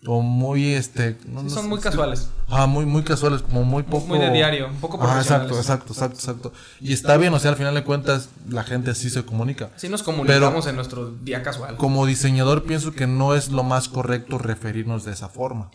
[0.05, 1.17] O muy, este...
[1.47, 2.29] son muy casuales.
[2.49, 4.09] Ah, muy, muy casuales, como muy poco...
[4.09, 6.53] Muy de diario, un poco Ah, exacto, exacto, exacto, exacto.
[6.81, 9.71] Y está bien, o sea, al final de cuentas, la gente así se comunica.
[9.77, 11.77] Sí nos comunicamos en nuestro día casual.
[11.77, 15.71] Como diseñador pienso que no es lo más correcto referirnos de esa forma.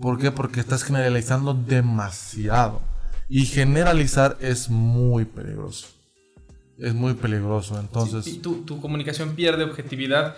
[0.00, 0.30] ¿Por qué?
[0.30, 2.80] Porque estás generalizando demasiado.
[3.28, 5.93] Y generalizar es muy peligroso
[6.78, 7.78] es muy peligroso.
[7.78, 8.26] Entonces.
[8.26, 10.36] y tu, tu, comunicación pierde objetividad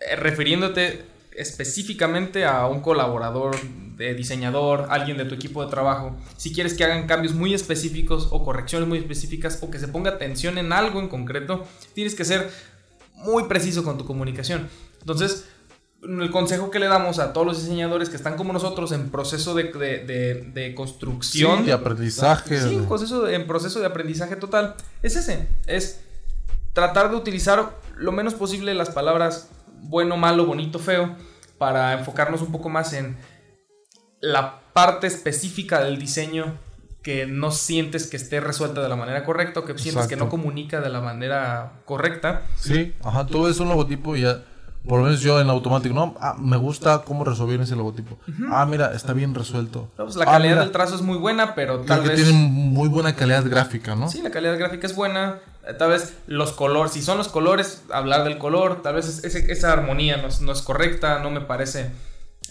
[0.00, 1.04] eh, refiriéndote
[1.36, 3.56] específicamente a un colaborador,
[3.96, 6.16] de diseñador, alguien de tu equipo de trabajo.
[6.36, 10.10] Si quieres que hagan cambios muy específicos o correcciones muy específicas o que se ponga
[10.10, 12.50] atención en algo en concreto, tienes que ser
[13.14, 14.68] muy preciso con tu comunicación.
[15.00, 15.48] Entonces,
[16.06, 19.54] el consejo que le damos a todos los diseñadores que están como nosotros en proceso
[19.54, 21.60] de, de, de, construcción.
[21.60, 22.60] Sí, de aprendizaje.
[22.60, 24.74] Sí, en proceso, en proceso de aprendizaje total.
[25.02, 25.48] Es ese.
[25.66, 26.00] Es
[26.72, 29.48] tratar de utilizar lo menos posible las palabras
[29.80, 31.16] bueno, malo, bonito, feo,
[31.58, 33.16] para enfocarnos un poco más en
[34.20, 36.58] la parte específica del diseño
[37.02, 40.30] que no sientes que esté resuelta de la manera correcta o que sientes que no
[40.30, 42.42] comunica de la manera correcta.
[42.56, 44.42] Sí, ajá, tú ves un logotipo y ya,
[44.86, 48.18] por lo menos yo en automático, no, ah, me gusta cómo resolvieron ese logotipo.
[48.50, 49.88] Ah, mira, está bien resuelto.
[49.96, 52.16] Pues la calidad ah, del trazo es muy buena, pero tal vez...
[52.16, 54.08] tiene muy buena calidad gráfica, ¿no?
[54.08, 55.38] Sí, la calidad gráfica es buena,
[55.78, 60.18] tal vez los colores, si son los colores, hablar del color, tal vez esa armonía
[60.18, 61.90] no es, correcta, no me parece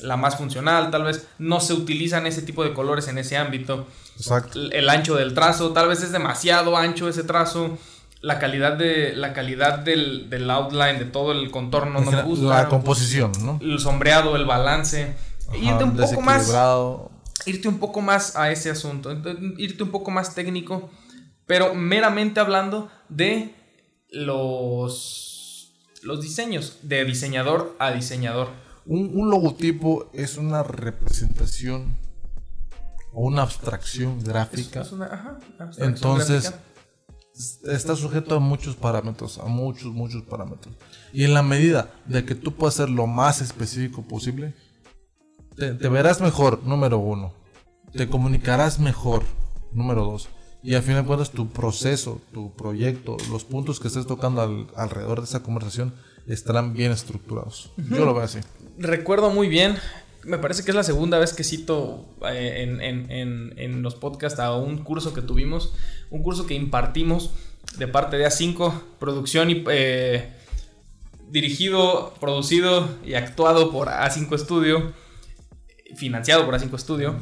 [0.01, 3.85] la más funcional, tal vez no se utilizan ese tipo de colores en ese ámbito.
[4.17, 4.59] Exacto.
[4.71, 7.77] El ancho del trazo, tal vez es demasiado ancho ese trazo.
[8.23, 12.45] La calidad de la calidad del, outline, de todo el contorno no me gusta.
[12.45, 13.59] La composición, ¿no?
[13.61, 15.15] El sombreado, el balance.
[15.61, 16.51] irte un poco más.
[17.45, 19.11] Irte un poco más a ese asunto.
[19.57, 20.89] Irte un poco más técnico
[21.45, 23.53] pero meramente hablando de
[24.09, 28.49] los, los diseños, de diseñador a diseñador.
[28.85, 31.97] Un, logotipo es una representación
[33.13, 34.83] o una abstracción gráfica.
[35.77, 36.53] Entonces,
[37.33, 40.75] está sujeto a muchos parámetros, a muchos, muchos parámetros.
[41.11, 44.53] Y en la medida de que tú puedas ser lo más específico posible,
[45.55, 47.33] te verás mejor, número uno.
[47.93, 49.23] Te comunicarás mejor,
[49.71, 50.29] número dos
[50.63, 55.19] y al final de cuentas tu proceso, tu proyecto, los puntos que estés tocando alrededor
[55.19, 55.93] de esa conversación
[56.25, 57.71] estarán bien estructurados.
[57.75, 58.39] Yo lo veo así.
[58.77, 59.75] Recuerdo muy bien,
[60.25, 64.83] me parece que es la segunda vez que cito eh, en, los podcasts a un
[64.83, 65.73] curso que tuvimos,
[66.09, 67.31] un curso que impartimos
[67.77, 69.63] de parte de A5, producción y...
[69.69, 70.29] Eh,
[71.29, 74.93] dirigido, producido y actuado por A5 Studio
[75.95, 77.15] financiado por A5 Studio.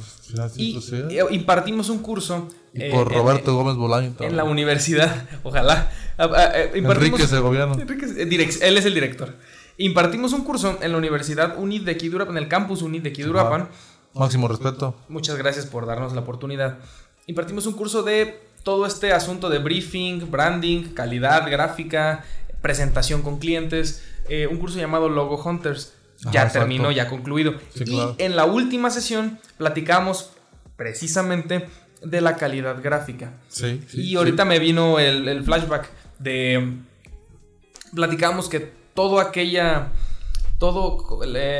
[0.57, 2.47] y impartimos un curso.
[2.73, 4.15] Y por eh, Roberto Gómez Bolaño.
[4.19, 5.91] En la universidad, ojalá.
[6.17, 7.77] Ah, ah, eh, Enrique Segoviano.
[7.77, 9.35] Eh, él es el director.
[9.77, 13.69] Impartimos un curso en la Universidad UNID de Quidurapan, en el campus UNID de Quidurapan.
[14.13, 14.95] Máximo respeto.
[15.09, 16.79] Muchas gracias por darnos la oportunidad.
[17.27, 22.23] Impartimos un curso de todo este asunto de briefing, branding, calidad gráfica,
[22.61, 24.03] presentación con clientes.
[24.49, 25.93] un curso llamado Logo Hunters
[26.31, 27.55] ya terminó, ya concluido.
[27.75, 30.31] y en la última sesión platicamos
[30.75, 31.67] precisamente
[32.03, 33.33] de la calidad gráfica.
[33.49, 36.77] Sí, y ahorita me vino el, flashback de...
[37.93, 38.71] Platicamos que
[39.01, 39.87] todo aquella...
[40.59, 40.97] Todo,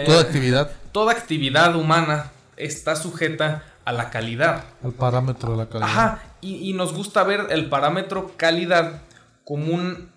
[0.06, 0.72] toda actividad.
[0.92, 4.66] Toda actividad humana está sujeta a la calidad.
[4.84, 5.90] Al parámetro de la calidad.
[5.90, 9.02] Ajá, y, y nos gusta ver el parámetro calidad
[9.44, 10.12] como un...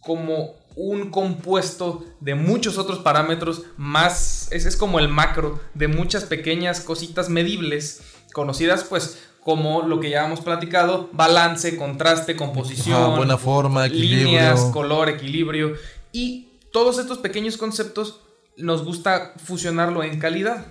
[0.00, 6.22] como un compuesto de muchos otros parámetros más, ese es como el macro de muchas
[6.22, 8.00] pequeñas cositas medibles,
[8.32, 14.26] conocidas pues como lo que ya hemos platicado, balance, contraste, composición, buena forma, equilibrio.
[14.26, 15.74] líneas, color, equilibrio
[16.12, 18.20] y todos estos pequeños conceptos
[18.56, 20.66] nos gusta fusionarlo en calidad.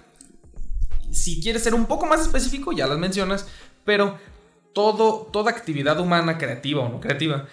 [1.11, 3.47] Si quieres ser un poco más específico, ya las mencionas,
[3.85, 4.17] pero
[4.73, 7.47] todo, toda actividad humana, creativa o no creativa,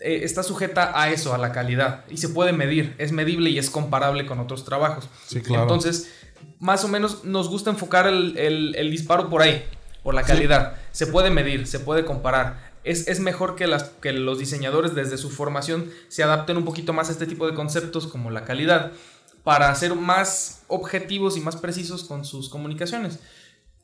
[0.00, 2.04] eh, está sujeta a eso, a la calidad.
[2.08, 5.08] Y se puede medir, es medible y es comparable con otros trabajos.
[5.26, 5.62] Sí, claro.
[5.62, 6.10] Entonces,
[6.58, 9.64] más o menos nos gusta enfocar el, disparo por ahí,
[10.02, 10.76] por la calidad.
[10.90, 12.73] Se puede medir, se puede comparar.
[12.84, 16.92] Es, es mejor que, las, que los diseñadores desde su formación se adapten un poquito
[16.92, 18.92] más a este tipo de conceptos como la calidad
[19.42, 23.18] para ser más objetivos y más precisos con sus comunicaciones.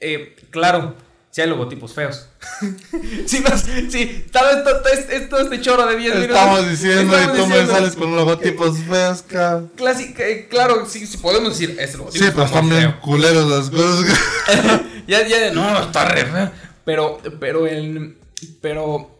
[0.00, 0.94] Eh, claro,
[1.30, 2.26] si hay logotipos feos.
[3.26, 6.36] sí, no, sí, tal vez esto, este choro de 10 minutos.
[6.36, 9.70] Estamos diciendo y tú me sales con logotipos feos, cabrón.
[10.18, 12.24] Eh, claro, sí, sí, podemos decir este logotipo.
[12.24, 14.18] Sí, pero están bien culeros las cosas.
[15.06, 16.50] ya, ya, no, está re feo.
[16.84, 19.10] Pero, pero, en, pero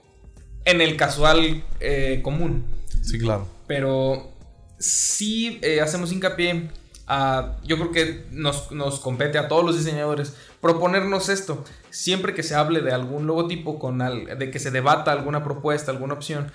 [0.64, 2.66] en el casual eh, común.
[3.02, 3.46] Sí, claro.
[3.66, 4.32] Pero
[4.78, 6.70] sí eh, hacemos hincapié
[7.06, 11.64] a, yo creo que nos, nos compete a todos los diseñadores proponernos esto.
[11.90, 16.14] Siempre que se hable de algún logotipo, con de que se debata alguna propuesta, alguna
[16.14, 16.52] opción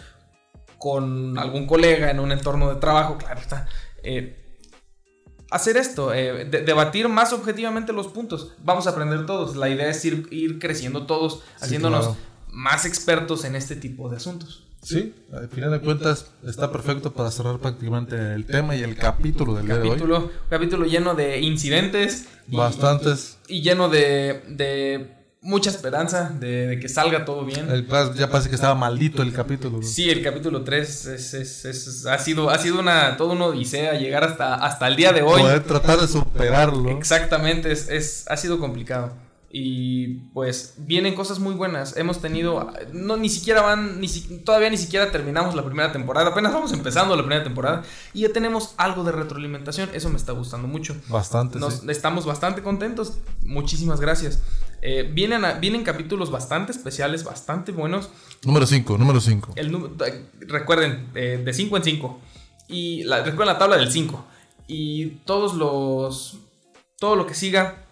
[0.78, 3.68] con algún colega en un entorno de trabajo, claro está.
[4.04, 4.42] Eh,
[5.50, 8.54] hacer esto, eh, debatir más objetivamente los puntos.
[8.60, 9.56] Vamos a aprender todos.
[9.56, 12.16] La idea es ir, ir creciendo todos, haciéndonos
[12.56, 14.64] más expertos en este tipo de asuntos.
[14.82, 19.56] Sí, al final de cuentas está perfecto para cerrar prácticamente el tema y el capítulo
[19.56, 20.32] del capítulo, día de hoy.
[20.50, 22.28] Capítulo lleno de incidentes.
[22.48, 23.40] Bastantes.
[23.48, 25.10] Y, lleno de, de
[25.42, 27.68] mucha esperanza de, que salga todo bien.
[28.16, 29.82] ya parece que estaba maldito el capítulo.
[29.82, 34.56] Sí, el capítulo 3 es, ha sido, ha sido una, todo una odisea llegar hasta,
[34.56, 35.42] hasta el día de hoy.
[35.42, 36.90] Poder tratar de superarlo.
[36.92, 39.25] Exactamente, es, ha sido complicado.
[39.58, 41.96] Y pues vienen cosas muy buenas.
[41.96, 44.10] Hemos tenido, no ni siquiera van, ni
[44.44, 46.32] todavía ni siquiera terminamos la primera temporada.
[46.32, 47.84] Apenas vamos empezando la primera temporada
[48.14, 49.92] y ya tenemos algo de retroalimentación.
[49.94, 50.98] Eso me está gustando mucho.
[51.08, 51.58] Bastante.
[51.88, 53.14] Estamos bastante contentos.
[53.44, 54.42] Muchísimas gracias.
[54.82, 58.10] Eh, vienen, vienen capítulos bastante especiales, bastante buenos.
[58.44, 59.56] Número 5, número 5.
[60.42, 62.20] Recuerden, de 5 en 5.
[62.68, 64.22] Y la, recuerden la tabla del 5.
[64.68, 66.40] Y todos los.
[67.00, 67.85] Todo lo que siga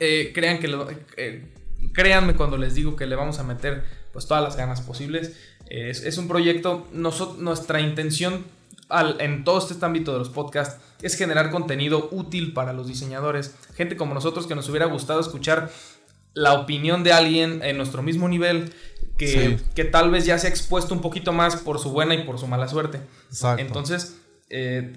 [0.00, 1.44] eh, crean que eh,
[1.92, 5.36] créanme cuando les digo que le vamos a meter pues todas las ganas posibles.
[5.68, 8.44] es, un proyecto, nuestra intención
[9.20, 13.54] en todo este ámbito de los podcasts es generar contenido útil para los diseñadores.
[13.74, 15.70] Gente como nosotros que nos hubiera gustado escuchar
[16.34, 18.72] la opinión de alguien en nuestro mismo nivel
[19.16, 22.24] que, que, tal vez ya se ha expuesto un poquito más por su buena y
[22.24, 23.00] por su mala suerte.
[23.58, 24.16] Entonces,
[24.48, 24.96] eh,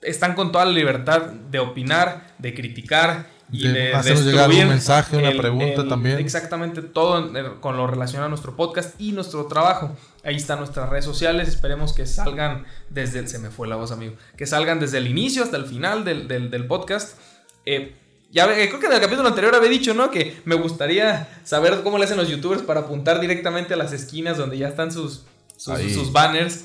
[0.00, 5.16] están con toda la libertad de opinar, de criticar y de, hacernos llegar un mensaje,
[5.16, 6.18] una pregunta también.
[6.18, 9.96] Exactamente todo con lo relacionado a nuestro podcast y nuestro trabajo.
[10.22, 11.48] Ahí están nuestras redes sociales.
[11.48, 13.28] Esperemos que salgan desde el.
[13.28, 14.14] Se me fue la voz, amigo.
[14.36, 17.18] Que salgan desde el inicio hasta el final del, del, podcast.
[17.64, 17.94] Eh,
[18.30, 20.10] ya creo que en el capítulo anterior había dicho, ¿no?
[20.10, 24.36] Que me gustaría saber cómo le hacen los youtubers para apuntar directamente a las esquinas
[24.36, 25.24] donde ya están sus,
[25.56, 26.64] sus, sus banners.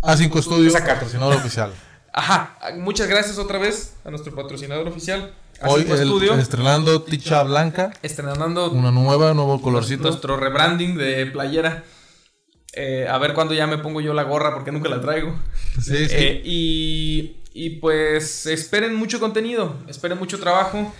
[0.00, 1.72] A5 Studios, patrocinador oficial.
[2.12, 5.34] Ajá, muchas gracias otra vez a nuestro patrocinador oficial.
[5.64, 7.92] Hoy el, estrenando Ticha Blanca.
[8.02, 10.04] Estrenando una nueva, nuevo colorcito.
[10.04, 11.84] Nuestro rebranding de playera.
[12.74, 15.38] Eh, a ver cuándo ya me pongo yo la gorra porque nunca la traigo.
[15.80, 16.14] Sí, sí.
[16.14, 20.92] Eh, y, y, pues esperen mucho contenido, esperen mucho trabajo.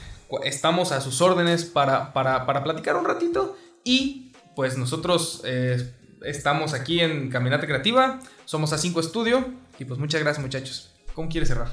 [0.45, 3.57] Estamos a sus órdenes para, para, para platicar un ratito.
[3.85, 5.93] Y pues nosotros eh,
[6.25, 8.21] estamos aquí en Caminata Creativa.
[8.45, 9.45] Somos A5 Estudio.
[9.79, 10.92] Y pues muchas gracias muchachos.
[11.15, 11.69] ¿Cómo quieres cerrar?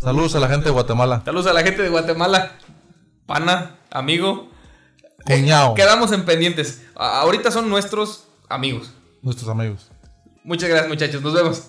[0.00, 1.22] Saludos a la gente de Guatemala.
[1.24, 2.52] Saludos a la gente de Guatemala.
[3.26, 4.50] Pana, amigo.
[5.24, 5.74] Cuñado.
[5.74, 6.82] quedamos en pendientes.
[6.96, 8.92] ahorita son nuestros amigos.
[9.22, 9.90] Nuestros amigos.
[10.44, 11.22] Muchas gracias, muchachos.
[11.22, 11.62] Nos vemos.